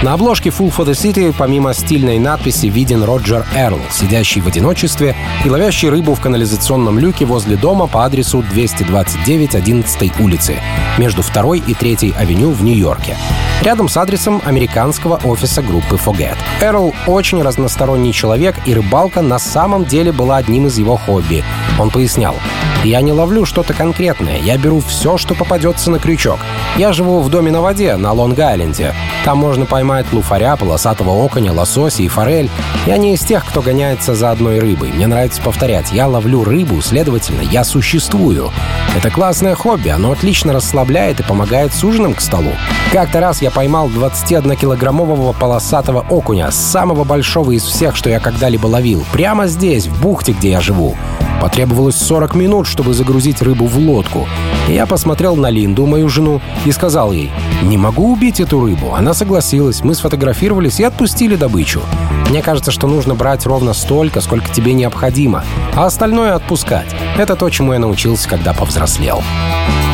На 0.00 0.12
обложке 0.12 0.50
Full 0.50 0.72
for 0.72 0.86
City 0.92 1.34
помимо 1.36 1.74
стильной 1.74 2.20
надписи 2.20 2.66
виден 2.66 3.02
Роджер 3.02 3.44
Эрл, 3.52 3.80
сидящий 3.90 4.40
в 4.40 4.46
одиночестве 4.46 5.16
и 5.44 5.50
ловящий 5.50 5.88
рыбу 5.88 6.14
в 6.14 6.20
канализационном 6.20 7.00
люке 7.00 7.24
возле 7.24 7.56
дома 7.56 7.88
по 7.88 8.04
адресу 8.04 8.44
229 8.48 9.56
11 9.56 10.20
улицы 10.20 10.60
между 10.98 11.22
2 11.22 11.56
и 11.56 11.74
3 11.74 12.14
авеню 12.16 12.52
в 12.52 12.62
Нью-Йорке. 12.62 13.16
Рядом 13.62 13.88
с 13.88 13.96
адресом 13.96 14.40
американского 14.44 15.20
офиса 15.24 15.62
группы 15.62 15.96
Forget. 15.96 16.36
Эрл 16.60 16.94
очень 17.08 17.42
разносторонний 17.42 18.12
человек, 18.12 18.54
и 18.66 18.74
рыбалка 18.74 19.20
на 19.20 19.40
самом 19.40 19.84
деле 19.84 20.12
была 20.12 20.36
одним 20.36 20.68
из 20.68 20.78
его 20.78 20.96
хобби. 20.96 21.42
Он 21.76 21.90
пояснял, 21.90 22.36
«Я 22.84 23.00
не 23.00 23.12
ловлю 23.12 23.44
что-то 23.44 23.74
конкретное, 23.74 24.38
я 24.38 24.56
беру 24.58 24.80
все, 24.80 25.18
что 25.18 25.34
попадется 25.34 25.90
на 25.90 25.98
крючок. 25.98 26.38
Я 26.76 26.92
живу 26.92 27.20
в 27.20 27.28
доме 27.30 27.50
на 27.50 27.60
воде 27.60 27.96
на 27.96 28.12
Лонг-Айленде. 28.12 28.94
Там 29.24 29.38
можно 29.38 29.66
поймать 29.66 29.87
луфаря, 30.12 30.56
полосатого 30.56 31.24
оконя, 31.24 31.52
лосося 31.52 32.02
и 32.02 32.08
форель. 32.08 32.50
Я 32.86 32.96
не 32.98 33.14
из 33.14 33.20
тех, 33.20 33.44
кто 33.44 33.62
гоняется 33.62 34.14
за 34.14 34.30
одной 34.30 34.58
рыбой. 34.58 34.92
Мне 34.92 35.06
нравится 35.06 35.40
повторять, 35.42 35.92
я 35.92 36.06
ловлю 36.06 36.44
рыбу, 36.44 36.80
следовательно, 36.80 37.40
я 37.40 37.64
существую. 37.64 38.50
Это 38.96 39.10
классное 39.10 39.54
хобби, 39.54 39.88
оно 39.88 40.12
отлично 40.12 40.52
расслабляет 40.52 41.20
и 41.20 41.22
помогает 41.22 41.72
с 41.74 41.82
ужином 41.84 42.14
к 42.14 42.20
столу. 42.20 42.52
Как-то 42.92 43.20
раз 43.20 43.42
я 43.42 43.50
поймал 43.50 43.88
21-килограммового 43.88 45.38
полосатого 45.38 46.04
окуня, 46.08 46.50
самого 46.50 47.04
большого 47.04 47.52
из 47.52 47.64
всех, 47.64 47.96
что 47.96 48.10
я 48.10 48.20
когда-либо 48.20 48.66
ловил, 48.66 49.04
прямо 49.12 49.46
здесь, 49.46 49.86
в 49.86 50.00
бухте, 50.00 50.32
где 50.32 50.50
я 50.50 50.60
живу. 50.60 50.96
Потребовалось 51.40 51.96
40 51.96 52.34
минут, 52.34 52.66
чтобы 52.66 52.94
загрузить 52.94 53.42
рыбу 53.42 53.66
в 53.66 53.78
лодку. 53.78 54.26
Я 54.68 54.86
посмотрел 54.86 55.36
на 55.36 55.50
Линду, 55.50 55.86
мою 55.86 56.08
жену, 56.08 56.40
и 56.64 56.72
сказал 56.72 57.12
ей, 57.12 57.30
«Не 57.62 57.76
могу 57.76 58.12
убить 58.12 58.40
эту 58.40 58.60
рыбу». 58.60 58.94
Она 58.94 59.14
согласилась, 59.14 59.82
мы 59.82 59.94
сфотографировались 59.94 60.80
и 60.80 60.84
отпустили 60.84 61.36
добычу. 61.36 61.80
Мне 62.28 62.42
кажется, 62.42 62.70
что 62.70 62.86
нужно 62.86 63.14
брать 63.14 63.46
ровно 63.46 63.72
столько, 63.72 64.20
сколько 64.20 64.52
тебе 64.52 64.74
необходимо, 64.74 65.44
а 65.74 65.86
остальное 65.86 66.34
отпускать. 66.34 66.88
Это 67.16 67.36
то, 67.36 67.48
чему 67.48 67.72
я 67.72 67.78
научился, 67.78 68.28
когда 68.28 68.52
повзрослел. 68.52 69.22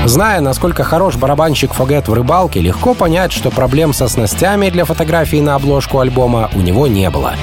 Зная, 0.06 0.40
насколько 0.40 0.84
хорош 0.84 1.16
барабанщик 1.16 1.72
Фогет 1.72 2.08
в 2.08 2.12
рыбалке, 2.12 2.60
легко 2.60 2.92
понять, 2.92 3.32
что 3.32 3.50
проблем 3.50 3.94
со 3.94 4.06
снастями 4.06 4.68
для 4.68 4.84
фотографии 4.84 5.40
на 5.40 5.54
обложку 5.54 5.98
альбома 5.98 6.50
у 6.54 6.60
него 6.60 6.86
не 6.86 7.08
было. 7.08 7.34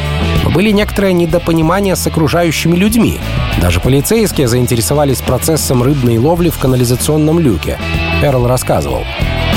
Были 0.54 0.70
некоторые 0.70 1.14
недопонимания 1.14 1.96
с 1.96 2.06
окружающими 2.06 2.76
людьми. 2.76 3.20
Даже 3.60 3.80
полицейские 3.80 4.48
заинтересовались 4.48 5.22
процессом 5.22 5.82
рыбной 5.82 6.20
ловли 6.20 6.50
в 6.50 6.60
канализационном 6.60 7.40
люке. 7.40 7.80
Эрл 8.22 8.46
рассказывал. 8.46 9.06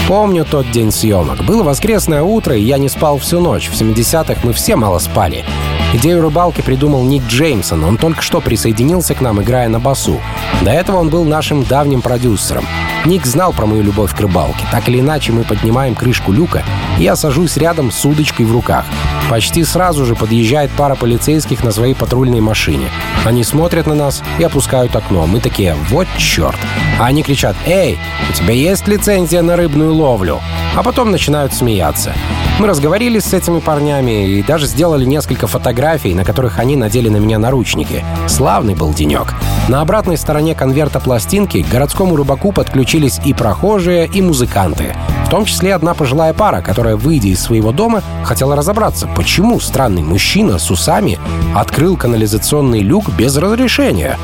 Помню 0.07 0.45
тот 0.45 0.71
день 0.71 0.93
съемок. 0.93 1.45
Было 1.45 1.63
воскресное 1.63 2.23
утро, 2.23 2.55
и 2.55 2.63
я 2.63 2.77
не 2.77 2.91
спал 2.91 3.19
всю 3.19 3.41
ночь. 3.41 3.71
В 3.71 3.73
70-х 3.73 4.41
мы 4.43 4.53
все 4.53 4.77
мало 4.77 4.99
спали. 4.99 5.47
Идею 5.95 6.21
рыбалки 6.21 6.61
придумал 6.61 7.05
Ник 7.05 7.23
Джеймсон. 7.27 7.83
Он 7.85 7.97
только 7.97 8.21
что 8.21 8.43
присоединился 8.43 9.15
к 9.15 9.23
нам, 9.23 9.41
играя 9.41 9.69
на 9.71 9.81
басу. 9.81 10.21
До 10.63 10.71
этого 10.71 10.99
он 10.99 11.09
был 11.09 11.25
нашим 11.25 11.63
давним 11.65 12.03
продюсером. 12.03 12.67
Ник 13.07 13.27
знал 13.27 13.53
про 13.53 13.67
мою 13.67 13.83
любовь 13.83 14.15
к 14.15 14.21
рыбалке. 14.21 14.67
Так 14.71 14.89
или 14.89 15.01
иначе, 15.01 15.33
мы 15.33 15.45
поднимаем 15.45 15.95
крышку 15.95 16.33
люка, 16.33 16.63
и 16.99 17.03
я 17.03 17.17
сажусь 17.17 17.57
рядом 17.57 17.91
с 17.91 18.05
удочкой 18.05 18.47
в 18.47 18.53
руках. 18.53 18.87
Почти 19.31 19.63
сразу 19.65 20.05
же 20.05 20.15
подъезжает 20.17 20.71
пара 20.71 20.95
полицейских 20.95 21.65
на 21.65 21.71
своей 21.71 21.95
патрульной 21.95 22.41
машине. 22.41 22.89
Они 23.25 23.45
смотрят 23.45 23.87
на 23.87 23.95
нас 23.95 24.23
и 24.39 24.45
опускают 24.45 24.97
окно. 24.97 25.27
Мы 25.27 25.41
такие 25.41 25.77
«Вот 25.89 26.07
черт!» 26.19 26.57
А 26.99 27.07
они 27.07 27.23
кричат 27.23 27.57
«Эй, 27.67 27.99
у 28.31 28.33
тебя 28.33 28.53
есть 28.53 28.87
лицензия 28.89 29.43
на 29.43 29.57
рыбную 29.57 29.94
ловлю?» 29.95 30.41
А 30.77 30.83
потом 30.83 31.11
начинают 31.11 31.55
смеяться. 31.55 32.13
Мы 32.59 32.67
разговорились 32.67 33.25
с 33.25 33.35
этими 33.35 33.61
парнями 33.61 34.27
и 34.29 34.43
даже 34.43 34.67
сделали 34.67 35.05
несколько 35.05 35.47
фотографий, 35.47 36.15
на 36.15 36.25
которых 36.25 36.59
они 36.59 36.77
надели 36.77 37.09
на 37.09 37.17
меня 37.17 37.39
наручники. 37.39 38.05
Славный 38.29 38.75
был 38.75 38.93
денек. 38.93 39.35
На 39.69 39.81
обратной 39.81 40.17
стороне 40.17 40.55
конверта 40.55 41.01
пластинки 41.01 41.63
к 41.63 41.69
городскому 41.69 42.17
рыбаку 42.17 42.53
подключились 42.53 43.21
и 43.25 43.33
прохожие, 43.33 44.07
и 44.07 44.21
музыканты. 44.21 44.95
Том 45.35 45.47
числе 45.47 45.75
одна 45.75 45.95
пожилая 45.95 46.33
пара, 46.33 46.63
которая, 46.63 46.95
выйдя 46.95 47.27
из 47.27 47.43
своего 47.43 47.73
дома, 47.73 48.05
хотела 48.23 48.55
разобраться, 48.55 49.09
почему 49.17 49.59
странный 49.59 50.03
мужчина 50.03 50.61
с 50.61 50.71
усами 50.71 51.19
открыл 51.57 51.97
канализационный 51.97 52.83
люк 52.83 53.11
без 53.11 53.37
разрешения. 53.37 54.17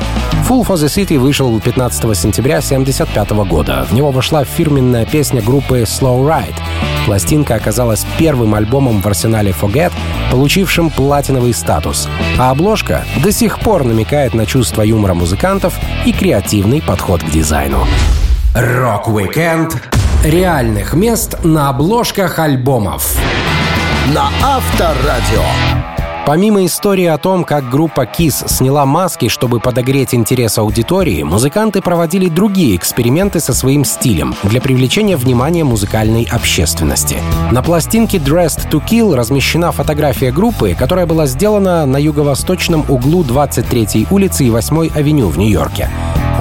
Full 0.47 0.65
for 0.65 0.75
the 0.75 0.85
City 0.85 1.19
вышел 1.19 1.59
15 1.59 2.17
сентября 2.17 2.59
1975 2.59 3.31
года. 3.45 3.85
В 3.89 3.93
него 3.93 4.11
вошла 4.11 4.45
фирменная 4.45 5.05
песня 5.05 5.41
группы 5.41 5.81
Slow 5.81 6.25
Ride. 6.25 6.55
Пластинка 7.05 7.55
оказалась 7.55 8.05
первым 8.17 8.55
альбомом 8.55 9.01
в 9.01 9.05
арсенале 9.05 9.51
Forget, 9.51 9.91
получившим 10.31 10.89
платиновый 10.89 11.53
статус. 11.53 12.07
А 12.39 12.51
обложка 12.51 13.03
до 13.21 13.33
сих 13.33 13.59
пор 13.59 13.83
намекает 13.83 14.33
на 14.33 14.45
чувство 14.45 14.81
юмора 14.81 15.13
музыкантов 15.13 15.77
и 16.05 16.13
креативный 16.13 16.81
подход 16.81 17.21
к 17.21 17.29
дизайну. 17.29 17.85
Рок-викенд 18.55 20.00
реальных 20.23 20.93
мест 20.93 21.43
на 21.43 21.69
обложках 21.69 22.37
альбомов. 22.37 23.17
На 24.13 24.29
Авторадио. 24.43 25.43
Помимо 26.27 26.63
истории 26.63 27.05
о 27.05 27.17
том, 27.17 27.43
как 27.43 27.67
группа 27.69 28.05
Kiss 28.05 28.47
сняла 28.47 28.85
маски, 28.85 29.27
чтобы 29.27 29.59
подогреть 29.59 30.13
интерес 30.13 30.59
аудитории, 30.59 31.23
музыканты 31.23 31.81
проводили 31.81 32.29
другие 32.29 32.75
эксперименты 32.75 33.39
со 33.39 33.55
своим 33.55 33.83
стилем 33.83 34.35
для 34.43 34.61
привлечения 34.61 35.17
внимания 35.17 35.63
музыкальной 35.63 36.27
общественности. 36.31 37.17
На 37.51 37.63
пластинке 37.63 38.19
Dressed 38.19 38.69
to 38.69 38.79
Kill 38.85 39.15
размещена 39.15 39.71
фотография 39.71 40.31
группы, 40.31 40.75
которая 40.77 41.07
была 41.07 41.25
сделана 41.25 41.87
на 41.87 41.97
юго-восточном 41.97 42.85
углу 42.87 43.23
23-й 43.23 44.05
улицы 44.11 44.45
и 44.45 44.49
8-й 44.49 44.91
авеню 44.93 45.29
в 45.29 45.39
Нью-Йорке. 45.39 45.89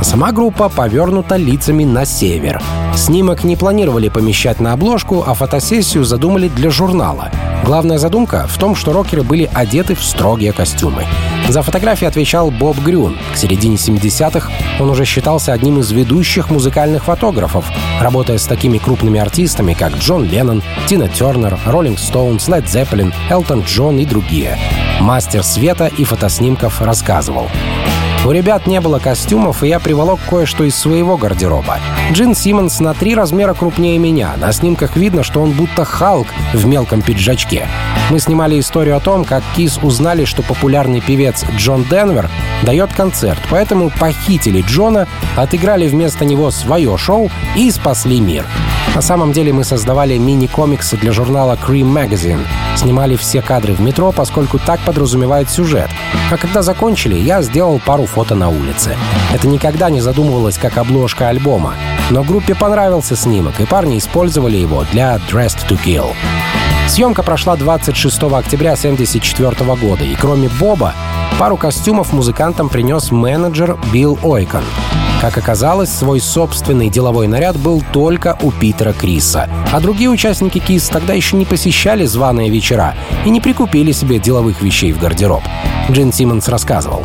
Сама 0.02 0.32
группа 0.32 0.68
повернута 0.68 1.36
лицами 1.36 1.84
на 1.84 2.04
север. 2.04 2.60
Снимок 2.96 3.44
не 3.44 3.56
планировали 3.56 4.08
помещать 4.08 4.58
на 4.58 4.72
обложку, 4.72 5.22
а 5.26 5.34
фотосессию 5.34 6.04
задумали 6.04 6.48
для 6.48 6.70
журнала. 6.70 7.30
Главная 7.64 7.98
задумка 7.98 8.46
в 8.48 8.58
том, 8.58 8.74
что 8.74 8.92
рокеры 8.92 9.22
были 9.22 9.48
одеты 9.52 9.94
в 9.94 10.02
строгие 10.02 10.52
костюмы. 10.52 11.04
За 11.48 11.62
фотографии 11.62 12.06
отвечал 12.06 12.50
Боб 12.50 12.78
Грюн. 12.78 13.18
К 13.34 13.36
середине 13.36 13.76
70-х 13.76 14.50
он 14.80 14.88
уже 14.88 15.04
считался 15.04 15.52
одним 15.52 15.78
из 15.78 15.90
ведущих 15.92 16.50
музыкальных 16.50 17.04
фотографов, 17.04 17.66
работая 18.00 18.38
с 18.38 18.44
такими 18.44 18.78
крупными 18.78 19.20
артистами, 19.20 19.74
как 19.74 19.96
Джон 19.98 20.24
Леннон, 20.24 20.62
Тина 20.86 21.08
Тернер, 21.08 21.58
Роллинг 21.66 21.98
Стоунс, 21.98 22.48
Лед 22.48 22.68
Зеппелин, 22.68 23.12
Элтон 23.28 23.62
Джон 23.66 23.98
и 23.98 24.06
другие. 24.06 24.58
Мастер 25.00 25.42
света 25.42 25.90
и 25.98 26.04
фотоснимков 26.04 26.80
рассказывал. 26.80 27.48
У 28.26 28.32
ребят 28.32 28.66
не 28.66 28.82
было 28.82 28.98
костюмов, 28.98 29.62
и 29.62 29.68
я 29.68 29.80
приволок 29.80 30.20
кое-что 30.28 30.64
из 30.64 30.76
своего 30.76 31.16
гардероба. 31.16 31.78
Джин 32.12 32.34
Симмонс 32.34 32.78
на 32.78 32.92
три 32.92 33.14
размера 33.14 33.54
крупнее 33.54 33.98
меня. 33.98 34.34
На 34.36 34.52
снимках 34.52 34.94
видно, 34.94 35.22
что 35.22 35.40
он 35.40 35.52
будто 35.52 35.86
Халк 35.86 36.28
в 36.52 36.66
мелком 36.66 37.00
пиджачке. 37.00 37.66
Мы 38.10 38.20
снимали 38.20 38.60
историю 38.60 38.98
о 38.98 39.00
том, 39.00 39.24
как 39.24 39.42
Кис 39.56 39.78
узнали, 39.82 40.26
что 40.26 40.42
популярный 40.42 41.00
певец 41.00 41.46
Джон 41.56 41.84
Денвер 41.84 42.28
дает 42.62 42.92
концерт, 42.92 43.40
поэтому 43.48 43.88
похитили 43.88 44.60
Джона, 44.60 45.08
отыграли 45.34 45.88
вместо 45.88 46.26
него 46.26 46.50
свое 46.50 46.98
шоу 46.98 47.30
и 47.56 47.70
спасли 47.70 48.20
мир. 48.20 48.44
На 48.94 49.02
самом 49.02 49.32
деле 49.32 49.52
мы 49.52 49.62
создавали 49.62 50.18
мини-комиксы 50.18 50.96
для 50.96 51.12
журнала 51.12 51.56
Cream 51.56 51.92
Magazine. 51.92 52.44
Снимали 52.76 53.16
все 53.16 53.40
кадры 53.40 53.72
в 53.72 53.80
метро, 53.80 54.10
поскольку 54.10 54.58
так 54.58 54.80
подразумевает 54.80 55.48
сюжет. 55.48 55.88
А 56.30 56.36
когда 56.36 56.62
закончили, 56.62 57.14
я 57.14 57.40
сделал 57.42 57.80
пару 57.84 58.06
фото 58.06 58.34
на 58.34 58.48
улице. 58.48 58.96
Это 59.32 59.46
никогда 59.46 59.90
не 59.90 60.00
задумывалось 60.00 60.58
как 60.58 60.76
обложка 60.76 61.28
альбома. 61.28 61.74
Но 62.10 62.24
группе 62.24 62.54
понравился 62.54 63.14
снимок, 63.14 63.60
и 63.60 63.64
парни 63.64 63.96
использовали 63.96 64.56
его 64.56 64.84
для 64.90 65.16
Dressed 65.30 65.68
to 65.68 65.78
Kill. 65.84 66.12
Съемка 66.90 67.22
прошла 67.22 67.54
26 67.54 68.22
октября 68.24 68.72
1974 68.72 69.76
года, 69.76 70.02
и 70.02 70.16
кроме 70.16 70.48
Боба, 70.48 70.92
пару 71.38 71.56
костюмов 71.56 72.12
музыкантам 72.12 72.68
принес 72.68 73.12
менеджер 73.12 73.78
Билл 73.92 74.18
Ойкон. 74.24 74.64
Как 75.20 75.38
оказалось, 75.38 75.88
свой 75.88 76.18
собственный 76.18 76.88
деловой 76.88 77.28
наряд 77.28 77.56
был 77.56 77.80
только 77.92 78.36
у 78.42 78.50
Питера 78.50 78.92
Криса. 78.92 79.48
А 79.72 79.78
другие 79.78 80.10
участники 80.10 80.58
КИС 80.58 80.88
тогда 80.88 81.12
еще 81.12 81.36
не 81.36 81.44
посещали 81.44 82.06
званые 82.06 82.50
вечера 82.50 82.96
и 83.24 83.30
не 83.30 83.40
прикупили 83.40 83.92
себе 83.92 84.18
деловых 84.18 84.60
вещей 84.60 84.92
в 84.92 84.98
гардероб. 84.98 85.44
Джин 85.92 86.12
Симмонс 86.12 86.48
рассказывал. 86.48 87.04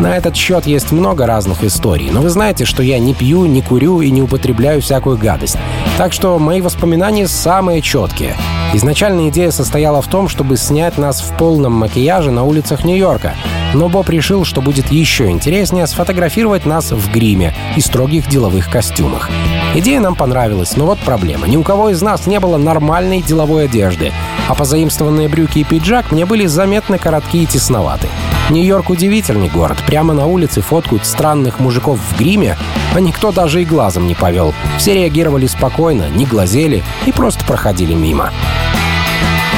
На 0.00 0.16
этот 0.16 0.36
счет 0.36 0.66
есть 0.66 0.90
много 0.90 1.26
разных 1.26 1.62
историй, 1.64 2.10
но 2.10 2.20
вы 2.20 2.30
знаете, 2.30 2.64
что 2.64 2.82
я 2.82 2.98
не 2.98 3.14
пью, 3.14 3.46
не 3.46 3.62
курю 3.62 4.00
и 4.00 4.10
не 4.10 4.22
употребляю 4.22 4.80
всякую 4.80 5.16
гадость. 5.16 5.56
Так 5.98 6.12
что 6.12 6.38
мои 6.38 6.60
воспоминания 6.60 7.28
самые 7.28 7.82
четкие. 7.82 8.36
Изначальная 8.74 9.28
идея 9.28 9.50
состояла 9.50 10.00
в 10.00 10.08
том, 10.08 10.28
чтобы 10.28 10.56
снять 10.56 10.98
нас 10.98 11.20
в 11.20 11.36
полном 11.36 11.72
макияже 11.72 12.30
на 12.30 12.44
улицах 12.44 12.84
Нью-Йорка. 12.84 13.34
Но 13.74 13.88
Боб 13.88 14.08
решил, 14.08 14.44
что 14.44 14.60
будет 14.60 14.90
еще 14.90 15.30
интереснее 15.30 15.86
сфотографировать 15.86 16.66
нас 16.66 16.90
в 16.90 17.12
гриме 17.12 17.54
и 17.76 17.80
строгих 17.80 18.28
деловых 18.28 18.70
костюмах. 18.70 19.30
Идея 19.74 20.00
нам 20.00 20.14
понравилась, 20.14 20.76
но 20.76 20.86
вот 20.86 20.98
проблема. 20.98 21.46
Ни 21.46 21.56
у 21.56 21.62
кого 21.62 21.90
из 21.90 22.02
нас 22.02 22.26
не 22.26 22.40
было 22.40 22.56
нормальной 22.56 23.22
деловой 23.22 23.64
одежды, 23.64 24.12
а 24.48 24.54
позаимствованные 24.54 25.28
брюки 25.28 25.60
и 25.60 25.64
пиджак 25.64 26.10
мне 26.12 26.26
были 26.26 26.46
заметно 26.46 26.98
короткие 26.98 27.44
и 27.44 27.46
тесноваты. 27.46 28.08
Нью-Йорк 28.50 28.90
удивительный 28.90 29.48
город. 29.48 29.78
Прямо 29.86 30.12
на 30.12 30.26
улице 30.26 30.60
фоткают 30.60 31.06
странных 31.06 31.60
мужиков 31.60 31.98
в 31.98 32.18
гриме, 32.18 32.56
а 32.94 33.00
никто 33.00 33.32
даже 33.32 33.62
и 33.62 33.64
глазом 33.64 34.06
не 34.06 34.14
повел. 34.14 34.54
Все 34.78 34.94
реагировали 34.94 35.46
спокойно, 35.46 36.08
не 36.08 36.26
глазели 36.26 36.82
и 37.06 37.12
просто 37.12 37.44
проходили 37.44 37.94
мимо. 37.94 38.30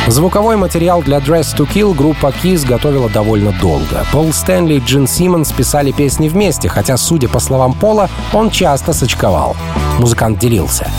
Звуковой 0.07 0.57
материал 0.57 1.03
для 1.03 1.16
Dress 1.16 1.57
to 1.57 1.66
Kill 1.66 1.94
группа 1.94 2.27
Kiss 2.27 2.66
готовила 2.66 3.09
довольно 3.09 3.53
долго. 3.53 4.05
Пол 4.12 4.35
Стэнли 4.35 4.75
и 4.75 4.81
Джин 4.81 5.07
Симмонс 5.07 5.51
писали 5.51 5.92
песни 5.92 6.29
вместе, 6.29 6.68
хотя, 6.68 6.99
судя 6.99 7.29
по 7.29 7.40
словам 7.40 7.73
Пола, 7.73 8.11
он 8.35 8.51
часто 8.51 8.92
сочковал. 8.92 9.57
Музыкант 9.99 10.38
делился. 10.38 10.90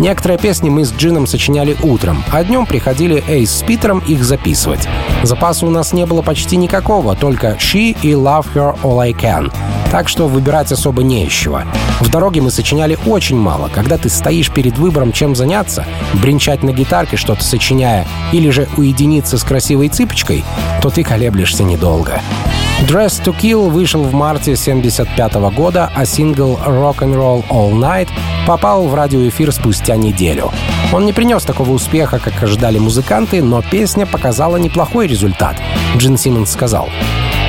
Некоторые 0.00 0.38
песни 0.38 0.68
мы 0.68 0.84
с 0.84 0.92
Джином 0.92 1.26
сочиняли 1.26 1.76
утром, 1.82 2.24
а 2.32 2.42
днем 2.42 2.66
приходили 2.66 3.22
Эйс 3.28 3.50
с 3.52 3.62
Питером 3.62 4.00
их 4.00 4.24
записывать. 4.24 4.88
Запаса 5.22 5.66
у 5.66 5.70
нас 5.70 5.92
не 5.92 6.06
было 6.06 6.22
почти 6.22 6.56
никакого, 6.56 7.14
только 7.14 7.56
«She» 7.60 7.96
и 8.02 8.12
«Love 8.12 8.46
Her 8.54 8.76
All 8.82 9.00
I 9.00 9.12
Can», 9.12 9.52
так 9.90 10.08
что 10.08 10.26
выбирать 10.26 10.72
особо 10.72 11.02
не 11.02 11.26
из 11.26 11.32
чего. 11.32 11.60
В 12.00 12.10
дороге 12.10 12.40
мы 12.40 12.50
сочиняли 12.50 12.98
очень 13.06 13.36
мало. 13.36 13.70
Когда 13.72 13.98
ты 13.98 14.08
стоишь 14.08 14.50
перед 14.50 14.78
выбором, 14.78 15.12
чем 15.12 15.36
заняться, 15.36 15.86
бренчать 16.14 16.62
на 16.62 16.72
гитарке, 16.72 17.16
что-то 17.16 17.44
сочиняя, 17.44 18.06
или 18.32 18.50
же 18.50 18.68
уединиться 18.76 19.38
с 19.38 19.44
красивой 19.44 19.88
цыпочкой, 19.88 20.44
то 20.80 20.90
ты 20.90 21.04
колеблешься 21.04 21.62
недолго. 21.62 22.20
Dress 22.86 23.22
to 23.24 23.34
Kill 23.36 23.70
вышел 23.70 24.02
в 24.02 24.12
марте 24.12 24.54
1975 24.54 25.34
года, 25.54 25.90
а 25.94 26.04
сингл 26.04 26.58
Rock 26.66 26.98
and 26.98 27.14
Roll 27.14 27.44
All 27.48 27.72
Night 27.72 28.08
попал 28.44 28.88
в 28.88 28.94
радиоэфир 28.94 29.52
спустя 29.52 29.94
неделю. 29.94 30.50
Он 30.92 31.06
не 31.06 31.12
принес 31.12 31.44
такого 31.44 31.70
успеха, 31.70 32.18
как 32.18 32.42
ожидали 32.42 32.78
музыканты, 32.78 33.40
но 33.40 33.62
песня 33.62 34.04
показала 34.04 34.56
неплохой 34.56 35.06
результат. 35.06 35.56
Джин 35.96 36.18
Симмонс 36.18 36.50
сказал, 36.50 36.88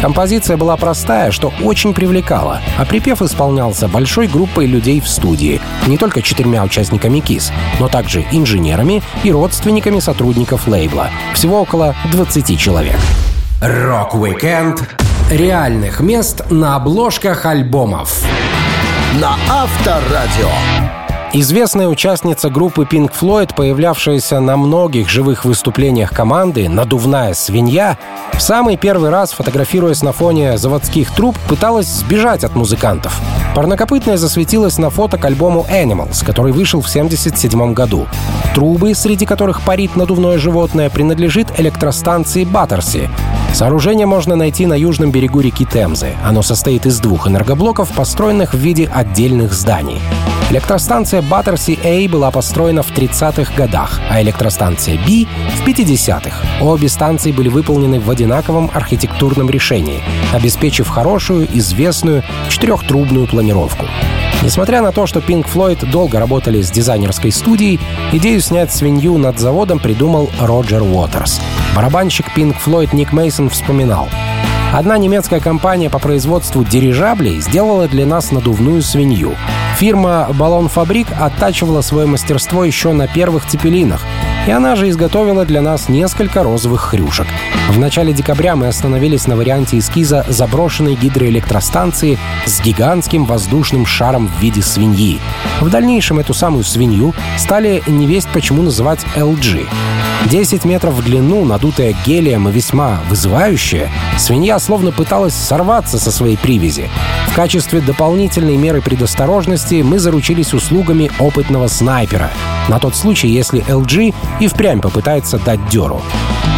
Композиция 0.01 0.55
была 0.55 0.77
простая, 0.77 1.31
что 1.31 1.51
очень 1.63 1.93
привлекала, 1.93 2.61
а 2.77 2.85
припев 2.85 3.21
исполнялся 3.21 3.87
большой 3.87 4.27
группой 4.27 4.67
людей 4.67 4.99
в 4.99 5.07
студии, 5.07 5.61
не 5.87 5.97
только 5.97 6.21
четырьмя 6.21 6.63
участниками 6.63 7.21
Kiss, 7.21 7.51
но 7.79 7.87
также 7.87 8.23
инженерами 8.31 9.01
и 9.23 9.31
родственниками 9.31 9.99
сотрудников 9.99 10.67
лейбла. 10.67 11.09
Всего 11.33 11.61
около 11.61 11.95
20 12.11 12.59
человек. 12.59 12.97
Рок-викенд 13.61 14.83
реальных 15.29 15.99
мест 15.99 16.49
на 16.49 16.75
обложках 16.75 17.45
альбомов. 17.45 18.25
На 19.19 19.35
Авторадио. 19.49 21.02
Известная 21.35 21.87
участница 21.87 22.51
группы 22.51 22.83
Pink 22.83 23.11
Floyd, 23.19 23.55
появлявшаяся 23.55 24.39
на 24.39 24.55
многих 24.55 25.09
живых 25.09 25.45
выступлениях 25.45 26.11
команды, 26.11 26.69
надувная 26.69 27.33
свинья, 27.33 27.97
в 28.33 28.39
самый 28.39 28.77
первый 28.77 29.09
раз, 29.09 29.33
фотографируясь 29.33 30.03
на 30.03 30.11
фоне 30.11 30.59
заводских 30.59 31.09
труб, 31.11 31.35
пыталась 31.47 31.87
сбежать 31.87 32.43
от 32.43 32.53
музыкантов. 32.53 33.19
Парнокопытная 33.55 34.17
засветилась 34.17 34.77
на 34.77 34.91
фото 34.91 35.17
к 35.17 35.25
альбому 35.25 35.65
Animals, 35.67 36.23
который 36.23 36.51
вышел 36.51 36.81
в 36.81 36.87
1977 36.87 37.73
году. 37.73 38.05
Трубы, 38.53 38.93
среди 38.93 39.25
которых 39.25 39.61
парит 39.61 39.95
надувное 39.95 40.37
животное, 40.37 40.91
принадлежит 40.91 41.47
электростанции 41.59 42.43
Баттерси. 42.43 43.09
Сооружение 43.55 44.05
можно 44.05 44.35
найти 44.35 44.67
на 44.67 44.75
южном 44.75 45.09
берегу 45.09 45.39
реки 45.39 45.65
Темзы. 45.65 46.09
Оно 46.23 46.43
состоит 46.43 46.85
из 46.85 46.99
двух 46.99 47.27
энергоблоков, 47.27 47.91
построенных 47.91 48.53
в 48.53 48.57
виде 48.57 48.87
отдельных 48.93 49.53
зданий. 49.53 49.99
Электростанция 50.53 51.23
Баттерси 51.23 51.79
A 51.83 52.07
была 52.07 52.29
построена 52.29 52.83
в 52.83 52.91
30-х 52.91 53.55
годах, 53.55 53.99
а 54.07 54.21
электростанция 54.21 54.97
B— 54.97 55.25
в 55.57 55.67
50-х. 55.67 56.63
Обе 56.63 56.89
станции 56.89 57.31
были 57.31 57.49
выполнены 57.49 57.99
в 57.99 58.07
одинаковом 58.07 58.69
архитектурном 58.71 59.49
решении, 59.49 60.03
обеспечив 60.31 60.89
хорошую, 60.89 61.47
известную 61.57 62.23
четырехтрубную 62.49 63.25
планировку. 63.25 63.87
Несмотря 64.43 64.83
на 64.83 64.91
то, 64.91 65.07
что 65.07 65.21
Pink 65.21 65.47
Floyd 65.51 65.89
долго 65.89 66.19
работали 66.19 66.61
с 66.61 66.69
дизайнерской 66.69 67.31
студией, 67.31 67.79
идею 68.11 68.39
снять 68.39 68.71
свинью 68.71 69.17
над 69.17 69.39
заводом 69.39 69.79
придумал 69.79 70.29
Роджер 70.39 70.83
Уотерс. 70.83 71.41
Барабанщик 71.75 72.27
Pink 72.37 72.55
Floyd 72.63 72.89
Ник 72.93 73.11
Мейсон 73.11 73.49
вспоминал. 73.49 74.07
Одна 74.73 74.97
немецкая 74.97 75.39
компания 75.39 75.87
по 75.87 75.99
производству 75.99 76.63
дирижаблей 76.63 77.39
сделала 77.41 77.87
для 77.87 78.07
нас 78.07 78.31
надувную 78.31 78.81
свинью. 78.81 79.35
Фирма 79.77 80.27
«Баллон 80.33 80.67
Фабрик» 80.67 81.05
оттачивала 81.15 81.81
свое 81.81 82.07
мастерство 82.07 82.65
еще 82.65 82.91
на 82.91 83.07
первых 83.07 83.45
цепелинах, 83.45 84.01
и 84.47 84.51
она 84.51 84.75
же 84.75 84.89
изготовила 84.89 85.45
для 85.45 85.61
нас 85.61 85.89
несколько 85.89 86.41
розовых 86.41 86.81
хрюшек. 86.81 87.27
В 87.69 87.77
начале 87.77 88.13
декабря 88.13 88.55
мы 88.55 88.65
остановились 88.65 89.27
на 89.27 89.35
варианте 89.35 89.77
эскиза 89.77 90.25
заброшенной 90.27 90.95
гидроэлектростанции 90.95 92.17
с 92.47 92.59
гигантским 92.59 93.25
воздушным 93.25 93.85
шаром 93.85 94.27
в 94.27 94.41
виде 94.41 94.63
свиньи. 94.63 95.19
В 95.61 95.69
дальнейшем 95.69 96.17
эту 96.17 96.33
самую 96.33 96.63
свинью 96.63 97.13
стали 97.37 97.83
невесть 97.85 98.29
почему 98.33 98.63
называть 98.63 99.05
LG. 99.15 99.67
10 100.29 100.65
метров 100.65 100.93
в 100.95 101.03
длину, 101.03 101.45
надутая 101.45 101.95
гелием 102.05 102.49
и 102.49 102.51
весьма 102.51 102.99
вызывающая, 103.09 103.89
свинья 104.17 104.57
словно 104.59 104.91
пыталась 104.91 105.35
сорваться 105.35 105.99
со 105.99 106.11
своей 106.11 106.37
привязи. 106.37 106.89
В 107.27 107.35
качестве 107.35 107.81
дополнительной 107.81 108.57
меры 108.57 108.81
предосторожности 108.81 109.81
мы 109.81 109.99
заручились 109.99 110.53
услугами 110.53 111.11
опытного 111.19 111.67
снайпера, 111.67 112.29
на 112.67 112.79
тот 112.79 112.95
случай, 112.95 113.27
если 113.27 113.63
LG 113.65 114.13
и 114.39 114.47
впрямь 114.47 114.81
попытается 114.81 115.37
дать 115.39 115.67
дёру. 115.69 116.01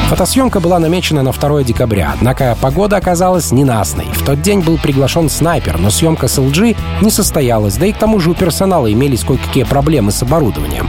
Фотосъемка 0.09 0.59
была 0.59 0.77
намечена 0.77 1.23
на 1.23 1.31
2 1.31 1.63
декабря, 1.63 2.13
однако 2.15 2.55
погода 2.61 2.97
оказалась 2.97 3.51
ненастной. 3.51 4.05
В 4.13 4.23
тот 4.23 4.41
день 4.41 4.59
был 4.59 4.77
приглашен 4.77 5.29
снайпер, 5.29 5.79
но 5.79 5.89
съемка 5.89 6.27
с 6.27 6.37
LG 6.37 6.77
не 7.01 7.09
состоялась, 7.09 7.77
да 7.77 7.87
и 7.87 7.91
к 7.91 7.97
тому 7.97 8.19
же 8.19 8.29
у 8.29 8.35
персонала 8.35 8.91
имелись 8.91 9.23
кое-какие 9.23 9.63
проблемы 9.63 10.11
с 10.11 10.21
оборудованием. 10.21 10.87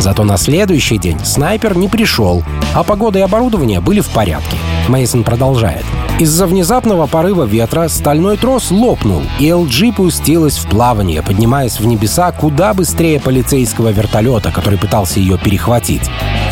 Зато 0.00 0.24
на 0.24 0.38
следующий 0.38 0.96
день 0.96 1.18
снайпер 1.22 1.76
не 1.76 1.86
пришел, 1.86 2.09
а 2.74 2.82
погода 2.82 3.18
и 3.18 3.22
оборудование 3.22 3.80
были 3.80 4.00
в 4.00 4.08
порядке. 4.10 4.56
Мейсон 4.88 5.24
продолжает. 5.24 5.84
Из-за 6.18 6.46
внезапного 6.46 7.06
порыва 7.06 7.44
ветра 7.44 7.88
стальной 7.88 8.36
трос 8.36 8.70
лопнул, 8.70 9.22
и 9.38 9.46
LG 9.46 9.94
пустилась 9.94 10.58
в 10.58 10.68
плавание, 10.68 11.22
поднимаясь 11.22 11.80
в 11.80 11.86
небеса 11.86 12.32
куда 12.32 12.74
быстрее 12.74 13.20
полицейского 13.20 13.88
вертолета, 13.88 14.52
который 14.52 14.78
пытался 14.78 15.20
ее 15.20 15.38
перехватить. 15.38 16.10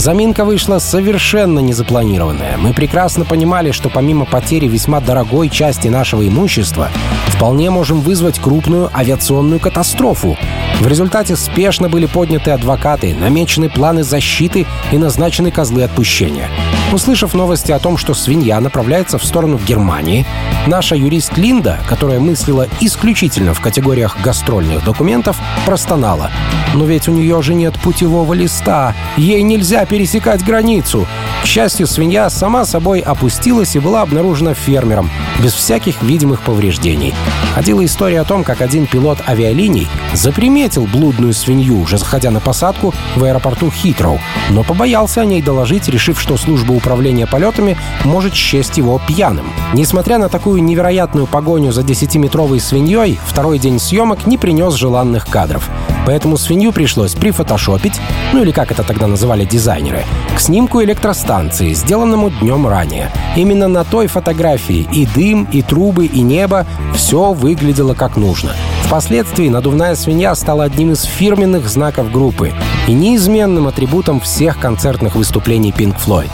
Заминка 0.09 0.47
вышла 0.47 0.79
совершенно 0.79 1.59
незапланированная. 1.59 2.57
Мы 2.57 2.73
прекрасно 2.73 3.27
понимали, 3.27 3.73
что 3.73 3.91
помимо 3.91 4.25
потери 4.25 4.67
весьма 4.67 5.01
дорогой 5.01 5.51
части 5.51 5.89
нашего 5.89 6.27
имущества, 6.27 6.89
вполне 7.27 7.69
можем 7.69 8.01
вызвать 8.01 8.39
крупную 8.39 8.91
авиационную 8.97 9.61
катастрофу. 9.61 10.39
В 10.81 10.89
результате 10.89 11.37
спешно 11.37 11.91
были 11.91 12.07
подняты 12.07 12.53
адвокаты, 12.53 13.15
намечены 13.15 13.69
планы 13.69 14.03
защиты 14.03 14.65
и 14.93 14.97
назначены 14.97 15.51
козлы 15.51 15.83
отпущения. 15.83 16.49
Услышав 16.91 17.35
новости 17.35 17.71
о 17.71 17.79
том, 17.79 17.99
что 17.99 18.15
свинья 18.15 18.59
направляется 18.61 19.19
в 19.19 19.25
сторону 19.25 19.59
Германии, 19.59 20.25
наша 20.67 20.97
юрист 20.97 21.37
Линда, 21.37 21.79
которая 21.87 22.19
мыслила 22.19 22.67
исключительно 22.81 23.53
в 23.53 23.61
категориях 23.61 24.17
гастрольных 24.23 24.83
документов, 24.85 25.37
простонала. 25.67 26.31
«Но 26.75 26.87
ведь 26.87 27.07
у 27.09 27.13
нее 27.13 27.43
же 27.43 27.53
нет 27.53 27.75
путевого 27.75 28.33
листа, 28.33 28.95
ей 29.19 29.43
нельзя 29.43 29.85
пересекать 29.85 30.43
границу». 30.43 31.07
К 31.43 31.47
счастью, 31.47 31.87
свинья 31.87 32.29
сама 32.31 32.65
собой 32.65 33.01
опустилась 33.01 33.77
и 33.77 33.79
была 33.79 34.03
обнаружена 34.03 34.55
фермером, 34.55 35.11
без 35.43 35.53
всяких 35.53 36.03
видимых 36.03 36.41
повреждений. 36.43 37.15
Ходила 37.55 37.85
история 37.85 38.21
о 38.21 38.25
том, 38.25 38.45
как 38.45 38.61
один 38.61 38.87
пилот 38.87 39.19
авиалиний 39.27 39.89
заприметил 40.15 40.87
блудную 40.87 41.33
свинью, 41.33 41.81
уже 41.81 41.97
заходя 41.97 42.31
на 42.31 42.41
посадку 42.41 42.93
в 43.15 43.25
аэропорту 43.25 43.71
Хитроу, 43.71 44.21
но 44.51 44.65
побоялся 44.65 45.21
о 45.21 45.25
ней 45.25 45.41
доложить, 45.41 45.89
решив, 45.89 46.21
что 46.21 46.37
служба 46.37 46.73
управления 46.79 47.27
полетами 47.27 47.77
может 48.05 48.35
счесть 48.35 48.79
его 48.79 49.01
пьяным. 49.07 49.47
Несмотря 49.75 50.17
на 50.17 50.31
такую 50.31 50.63
невероятную 50.63 51.27
погоню 51.27 51.73
за 51.73 51.83
10-метровой 51.83 52.61
свиньей, 52.61 53.19
второй 53.27 53.59
день 53.59 53.79
съемок 53.79 54.27
не 54.27 54.39
принес 54.39 54.73
желанных 54.75 55.27
кадров. 55.27 55.69
Поэтому 56.07 56.39
свинью 56.39 56.73
пришлось 56.73 57.15
прифотошопить, 57.15 58.01
ну 58.33 58.43
или 58.43 58.51
как 58.51 58.71
это 58.71 58.83
тогда 58.83 59.07
называли 59.07 59.45
дизайнеры, 59.45 60.05
к 60.35 60.41
снимку 60.41 60.83
электростанции, 60.83 61.75
сделанному 61.75 62.31
днем 62.31 62.67
ранее. 62.67 63.11
Именно 63.37 63.69
на 63.69 63.85
той 63.85 64.07
фотографии 64.07 64.89
и 64.91 65.05
дым, 65.05 65.47
и 65.53 65.61
трубы, 65.61 66.07
и 66.07 66.23
небо 66.23 66.67
все 66.95 67.35
выглядело 67.35 67.93
как 67.93 68.17
нужно. 68.17 68.53
Впоследствии 68.85 69.51
надувная 69.51 69.95
свинья 69.97 70.35
стала 70.35 70.65
одним 70.65 70.93
из 70.93 71.03
фирменных 71.03 71.69
знаков 71.69 72.11
группы 72.11 72.55
и 72.87 72.93
неизменным 72.95 73.67
атрибутом 73.67 74.19
всех 74.19 74.59
концертных 74.59 75.15
выступлений 75.15 75.75
Pink 75.77 75.97
Floyd. 76.03 76.31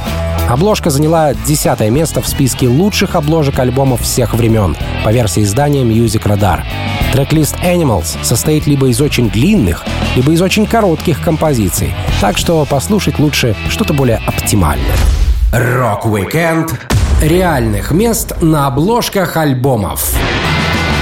Обложка 0.49 0.91
заняла 0.91 1.33
десятое 1.35 1.91
место 1.91 2.21
в 2.21 2.29
списке 2.29 2.69
лучших 2.69 3.15
обложек 3.15 3.59
альбомов 3.59 4.03
всех 4.03 4.35
времен 4.35 4.77
по 5.03 5.11
версии 5.11 5.43
издания 5.43 5.83
Music 5.83 6.23
Radar. 6.23 6.63
Трек-лист 7.13 7.57
Animals 7.65 8.23
состоит 8.23 8.67
либо 8.67 8.89
из 8.89 9.01
очень 9.01 9.31
длинных, 9.31 9.85
либо 10.15 10.33
из 10.33 10.43
очень 10.43 10.67
коротких 10.67 11.23
композиций, 11.23 11.95
так 12.21 12.37
что 12.37 12.65
послушать 12.67 13.19
лучше 13.19 13.57
что-то 13.69 13.95
более 13.95 14.21
оптимальное. 14.27 14.97
Рок-викенд 15.53 16.75
реальных 17.23 17.91
мест 17.91 18.35
на 18.43 18.67
обложках 18.67 19.37
альбомов. 19.37 20.15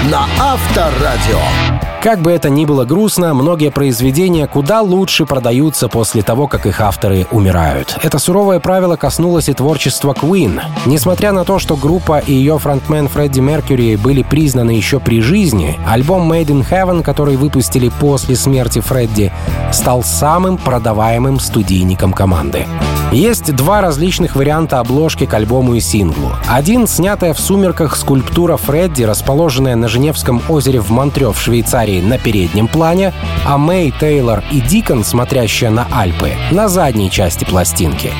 На 0.09 0.25
Авторадио. 0.39 1.92
Как 2.03 2.19
бы 2.19 2.33
это 2.33 2.49
ни 2.49 2.65
было 2.65 2.83
грустно, 2.83 3.33
многие 3.33 3.71
произведения 3.71 4.45
куда 4.45 4.81
лучше 4.81 5.25
продаются 5.25 5.87
после 5.87 6.21
того, 6.21 6.49
как 6.49 6.65
их 6.65 6.81
авторы 6.81 7.25
умирают. 7.31 7.97
Это 8.03 8.19
суровое 8.19 8.59
правило 8.59 8.97
коснулось 8.97 9.47
и 9.47 9.53
творчества 9.53 10.11
Queen. 10.11 10.59
Несмотря 10.85 11.31
на 11.31 11.45
то, 11.45 11.59
что 11.59 11.77
группа 11.77 12.19
и 12.19 12.33
ее 12.33 12.59
фронтмен 12.59 13.07
Фредди 13.07 13.39
Меркьюри 13.39 13.95
были 13.95 14.21
признаны 14.21 14.71
еще 14.71 14.99
при 14.99 15.21
жизни, 15.21 15.79
альбом 15.87 16.29
Made 16.29 16.47
in 16.47 16.69
Heaven, 16.69 17.03
который 17.03 17.37
выпустили 17.37 17.87
после 18.01 18.35
смерти 18.35 18.81
Фредди, 18.81 19.31
стал 19.71 20.03
самым 20.03 20.57
продаваемым 20.57 21.39
студийником 21.39 22.11
команды. 22.11 22.65
Есть 23.13 23.55
два 23.55 23.79
различных 23.79 24.35
варианта 24.35 24.79
обложки 24.79 25.25
к 25.25 25.33
альбому 25.35 25.75
и 25.75 25.79
синглу. 25.79 26.31
Один— 26.49 26.87
снятая 26.87 27.33
в 27.35 27.39
сумерках 27.39 27.95
скульптура 27.95 28.57
Фредди, 28.57 29.03
расположенная 29.03 29.75
на 29.75 29.87
Женевском 29.87 30.41
озере 30.49 30.81
в 30.81 30.89
Монтре 30.89 31.31
в 31.31 31.39
Швейцарии 31.39 31.92
Швейцарии 31.93 32.01
на 32.01 32.17
переднем 32.17 32.67
плане, 32.67 33.13
а 33.45 33.57
Мэй, 33.57 33.93
Тейлор 33.99 34.43
и 34.51 34.61
Дикон, 34.61 35.03
смотрящая 35.03 35.69
на 35.69 35.87
Альпы, 35.91 36.31
на 36.51 36.67
задней 36.67 37.09
части 37.09 37.45
пластинки. 37.45 38.11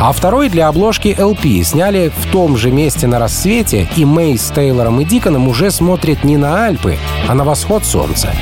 А 0.00 0.12
второй 0.12 0.48
для 0.48 0.68
обложки 0.68 1.08
LP 1.08 1.62
сняли 1.62 2.10
в 2.16 2.32
том 2.32 2.56
же 2.56 2.70
месте 2.70 3.06
на 3.06 3.18
рассвете, 3.18 3.88
и 3.96 4.04
Мэй 4.04 4.38
с 4.38 4.50
Тейлором 4.50 5.00
и 5.00 5.04
Диконом 5.04 5.48
уже 5.48 5.70
смотрят 5.70 6.24
не 6.24 6.36
на 6.36 6.66
Альпы, 6.66 6.96
а 7.28 7.34
на 7.34 7.44
восход 7.44 7.84
солнца. 7.84 8.32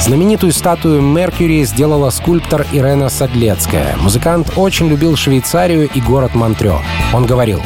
Знаменитую 0.00 0.52
статую 0.52 1.02
Меркьюри 1.02 1.64
сделала 1.64 2.10
скульптор 2.10 2.66
Ирена 2.72 3.10
Садлецкая. 3.10 3.96
Музыкант 4.00 4.52
очень 4.56 4.88
любил 4.88 5.16
Швейцарию 5.16 5.90
и 5.92 6.00
город 6.00 6.34
Монтрё. 6.34 6.80
Он 7.12 7.26
говорил, 7.26 7.60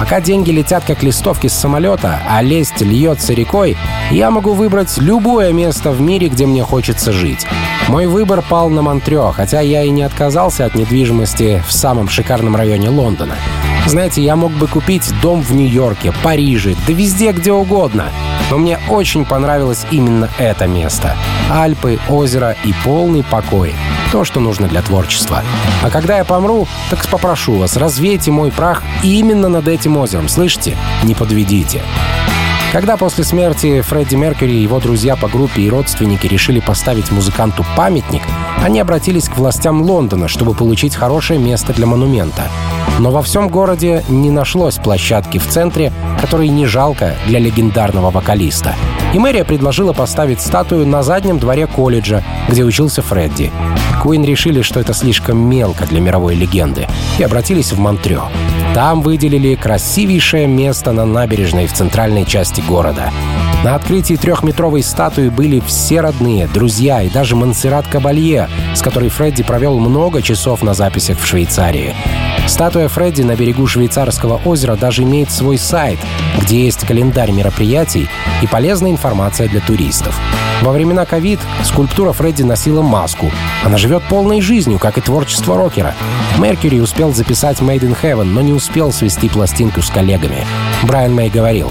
Пока 0.00 0.22
деньги 0.22 0.50
летят 0.50 0.82
как 0.86 1.02
листовки 1.02 1.46
с 1.46 1.52
самолета, 1.52 2.22
а 2.26 2.40
лесть 2.40 2.80
льется 2.80 3.34
рекой, 3.34 3.76
я 4.10 4.30
могу 4.30 4.54
выбрать 4.54 4.96
любое 4.96 5.52
место 5.52 5.90
в 5.90 6.00
мире, 6.00 6.28
где 6.28 6.46
мне 6.46 6.64
хочется 6.64 7.12
жить. 7.12 7.46
Мой 7.86 8.06
выбор 8.06 8.40
пал 8.40 8.70
на 8.70 8.80
Монтрё, 8.80 9.30
хотя 9.30 9.60
я 9.60 9.84
и 9.84 9.90
не 9.90 10.02
отказался 10.02 10.64
от 10.64 10.74
недвижимости 10.74 11.62
в 11.68 11.72
самом 11.74 12.08
шикарном 12.08 12.56
районе 12.56 12.88
Лондона. 12.88 13.34
Знаете, 13.86 14.22
я 14.22 14.36
мог 14.36 14.52
бы 14.52 14.68
купить 14.68 15.12
дом 15.20 15.42
в 15.42 15.52
Нью-Йорке, 15.52 16.12
Париже, 16.22 16.76
да 16.86 16.92
везде, 16.92 17.32
где 17.32 17.52
угодно. 17.52 18.06
Но 18.50 18.58
мне 18.58 18.78
очень 18.88 19.24
понравилось 19.24 19.86
именно 19.90 20.28
это 20.38 20.66
место. 20.66 21.16
Альпы, 21.50 21.98
озеро 22.08 22.56
и 22.64 22.74
полный 22.84 23.22
покой. 23.22 23.74
То, 24.12 24.24
что 24.24 24.40
нужно 24.40 24.68
для 24.68 24.82
творчества. 24.82 25.42
А 25.82 25.90
когда 25.90 26.18
я 26.18 26.24
помру, 26.24 26.66
так 26.88 27.06
попрошу 27.08 27.54
вас, 27.54 27.76
развейте 27.76 28.30
мой 28.30 28.50
прах 28.50 28.82
именно 29.02 29.48
над 29.48 29.68
этим 29.68 29.96
озером, 29.96 30.28
слышите? 30.28 30.76
Не 31.04 31.14
подведите. 31.14 31.82
Когда 32.72 32.96
после 32.96 33.24
смерти 33.24 33.80
Фредди 33.80 34.14
Меркьюри 34.14 34.54
его 34.54 34.78
друзья 34.78 35.16
по 35.16 35.26
группе 35.26 35.62
и 35.62 35.68
родственники 35.68 36.28
решили 36.28 36.60
поставить 36.60 37.10
музыканту 37.10 37.66
памятник, 37.76 38.22
они 38.62 38.78
обратились 38.78 39.28
к 39.28 39.36
властям 39.36 39.82
Лондона, 39.82 40.28
чтобы 40.28 40.54
получить 40.54 40.94
хорошее 40.94 41.40
место 41.40 41.72
для 41.72 41.86
монумента. 41.86 42.44
Но 43.00 43.10
во 43.10 43.22
всем 43.22 43.48
городе 43.48 44.04
не 44.08 44.30
нашлось 44.30 44.76
площадки 44.76 45.38
в 45.38 45.48
центре, 45.48 45.92
которой 46.20 46.46
не 46.46 46.64
жалко 46.66 47.16
для 47.26 47.40
легендарного 47.40 48.10
вокалиста. 48.12 48.76
И 49.14 49.18
мэрия 49.18 49.44
предложила 49.44 49.92
поставить 49.92 50.40
статую 50.40 50.86
на 50.86 51.02
заднем 51.02 51.40
дворе 51.40 51.66
колледжа, 51.66 52.22
где 52.48 52.62
учился 52.62 53.02
Фредди. 53.02 53.50
Куин 54.00 54.22
решили, 54.24 54.62
что 54.62 54.78
это 54.78 54.94
слишком 54.94 55.38
мелко 55.38 55.86
для 55.86 56.00
мировой 56.00 56.36
легенды, 56.36 56.86
и 57.18 57.24
обратились 57.24 57.72
в 57.72 57.80
Монтрё. 57.80 58.28
Там 58.74 59.02
выделили 59.02 59.56
красивейшее 59.56 60.46
место 60.46 60.92
на 60.92 61.04
набережной 61.04 61.66
в 61.66 61.72
центральной 61.72 62.24
части 62.24 62.60
города. 62.60 63.10
На 63.64 63.74
открытии 63.74 64.14
трехметровой 64.14 64.82
статуи 64.82 65.28
были 65.28 65.60
все 65.60 66.00
родные, 66.00 66.46
друзья 66.46 67.02
и 67.02 67.10
даже 67.10 67.34
Монсеррат 67.34 67.86
Кабалье, 67.88 68.48
с 68.74 68.80
которой 68.80 69.08
Фредди 69.08 69.42
провел 69.42 69.78
много 69.78 70.22
часов 70.22 70.62
на 70.62 70.72
записях 70.72 71.18
в 71.18 71.26
Швейцарии. 71.26 71.94
Статуя 72.50 72.88
Фредди 72.88 73.22
на 73.22 73.36
берегу 73.36 73.68
швейцарского 73.68 74.40
озера 74.44 74.74
даже 74.74 75.04
имеет 75.04 75.30
свой 75.30 75.56
сайт, 75.56 76.00
где 76.42 76.64
есть 76.64 76.84
календарь 76.84 77.30
мероприятий 77.30 78.08
и 78.42 78.46
полезная 78.48 78.90
информация 78.90 79.48
для 79.48 79.60
туристов. 79.60 80.18
Во 80.60 80.72
времена 80.72 81.06
ковид 81.06 81.38
скульптура 81.62 82.12
Фредди 82.12 82.42
носила 82.42 82.82
маску. 82.82 83.30
Она 83.64 83.78
живет 83.78 84.02
полной 84.02 84.40
жизнью, 84.40 84.80
как 84.80 84.98
и 84.98 85.00
творчество 85.00 85.56
рокера. 85.56 85.94
Меркьюри 86.38 86.80
успел 86.80 87.14
записать 87.14 87.60
Made 87.60 87.82
in 87.82 87.96
Heaven, 88.02 88.24
но 88.24 88.40
не 88.40 88.52
успел 88.52 88.92
свести 88.92 89.28
пластинку 89.28 89.80
с 89.80 89.88
коллегами. 89.88 90.44
Брайан 90.82 91.14
Мэй 91.14 91.30
говорил, 91.30 91.70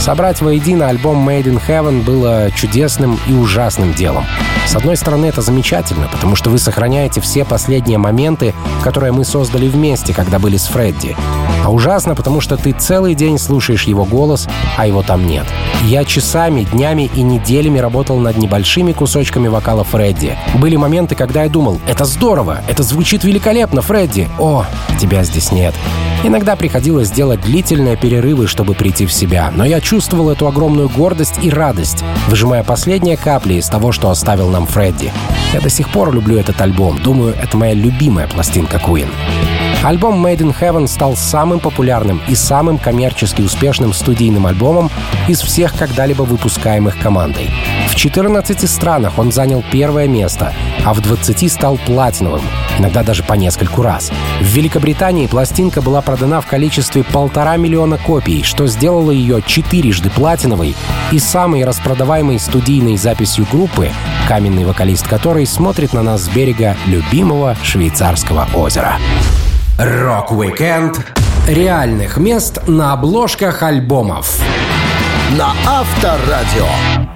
Собрать 0.00 0.42
воедино 0.42 0.88
альбом 0.88 1.26
Made 1.26 1.44
in 1.44 1.62
Heaven 1.66 2.02
было 2.02 2.50
чудесным 2.50 3.18
и 3.26 3.32
ужасным 3.32 3.94
делом. 3.94 4.26
С 4.66 4.76
одной 4.76 4.96
стороны, 4.96 5.26
это 5.26 5.40
замечательно, 5.40 6.08
потому 6.12 6.36
что 6.36 6.50
вы 6.50 6.58
сохраняете 6.58 7.20
все 7.22 7.44
последние 7.44 7.96
моменты, 7.96 8.54
которые 8.82 9.12
мы 9.12 9.24
создали 9.24 9.66
вместе, 9.66 10.03
когда 10.12 10.38
были 10.38 10.56
с 10.56 10.66
Фредди. 10.66 11.16
А 11.64 11.70
ужасно, 11.70 12.14
потому 12.14 12.40
что 12.40 12.56
ты 12.56 12.72
целый 12.72 13.14
день 13.14 13.38
слушаешь 13.38 13.84
его 13.84 14.04
голос, 14.04 14.46
а 14.76 14.86
его 14.86 15.02
там 15.02 15.26
нет. 15.26 15.46
Я 15.84 16.04
часами, 16.04 16.64
днями 16.64 17.10
и 17.14 17.22
неделями 17.22 17.78
работал 17.78 18.18
над 18.18 18.36
небольшими 18.36 18.92
кусочками 18.92 19.48
вокала 19.48 19.84
Фредди. 19.84 20.36
Были 20.54 20.76
моменты, 20.76 21.14
когда 21.14 21.44
я 21.44 21.48
думал, 21.48 21.80
это 21.86 22.04
здорово, 22.04 22.60
это 22.68 22.82
звучит 22.82 23.24
великолепно, 23.24 23.80
Фредди. 23.82 24.28
О, 24.38 24.66
тебя 25.00 25.24
здесь 25.24 25.52
нет. 25.52 25.74
Иногда 26.22 26.56
приходилось 26.56 27.10
делать 27.10 27.40
длительные 27.42 27.96
перерывы, 27.96 28.46
чтобы 28.46 28.74
прийти 28.74 29.06
в 29.06 29.12
себя, 29.12 29.52
но 29.54 29.64
я 29.64 29.80
чувствовал 29.80 30.30
эту 30.30 30.46
огромную 30.46 30.88
гордость 30.88 31.38
и 31.42 31.50
радость, 31.50 32.02
выжимая 32.28 32.62
последние 32.62 33.16
капли 33.16 33.54
из 33.54 33.66
того, 33.68 33.92
что 33.92 34.10
оставил 34.10 34.48
нам 34.48 34.66
Фредди. 34.66 35.12
Я 35.52 35.60
до 35.60 35.68
сих 35.68 35.88
пор 35.90 36.12
люблю 36.12 36.38
этот 36.38 36.60
альбом, 36.60 36.98
думаю, 36.98 37.34
это 37.40 37.56
моя 37.56 37.74
любимая 37.74 38.26
пластинка 38.26 38.78
Queen. 38.78 39.08
Альбом 39.84 40.24
Made 40.24 40.38
in 40.38 40.56
Heaven 40.58 40.86
стал 40.86 41.14
самым 41.14 41.60
популярным 41.60 42.22
и 42.26 42.34
самым 42.34 42.78
коммерчески 42.78 43.42
успешным 43.42 43.92
студийным 43.92 44.46
альбомом 44.46 44.90
из 45.28 45.42
всех 45.42 45.76
когда-либо 45.76 46.22
выпускаемых 46.22 46.98
командой. 46.98 47.50
В 47.90 47.94
14 47.94 48.68
странах 48.68 49.18
он 49.18 49.30
занял 49.30 49.62
первое 49.70 50.08
место, 50.08 50.54
а 50.86 50.94
в 50.94 51.02
20 51.02 51.52
стал 51.52 51.76
платиновым, 51.76 52.40
иногда 52.78 53.02
даже 53.02 53.22
по 53.24 53.34
нескольку 53.34 53.82
раз. 53.82 54.10
В 54.40 54.44
Великобритании 54.44 55.26
пластинка 55.26 55.82
была 55.82 56.00
продана 56.00 56.40
в 56.40 56.46
количестве 56.46 57.04
полтора 57.04 57.58
миллиона 57.58 57.98
копий, 57.98 58.42
что 58.42 58.66
сделало 58.66 59.10
ее 59.10 59.42
четырежды 59.46 60.08
платиновой 60.08 60.74
и 61.12 61.18
самой 61.18 61.62
распродаваемой 61.62 62.38
студийной 62.38 62.96
записью 62.96 63.46
группы, 63.52 63.90
каменный 64.28 64.64
вокалист 64.64 65.06
которой 65.06 65.46
смотрит 65.46 65.92
на 65.92 66.02
нас 66.02 66.22
с 66.22 66.28
берега 66.30 66.74
любимого 66.86 67.54
швейцарского 67.62 68.48
озера. 68.54 68.96
Рок-викенд 69.78 71.00
реальных 71.48 72.16
мест 72.16 72.68
на 72.68 72.92
обложках 72.92 73.60
альбомов. 73.64 74.38
На 75.36 75.52
Авторадио. 75.66 77.13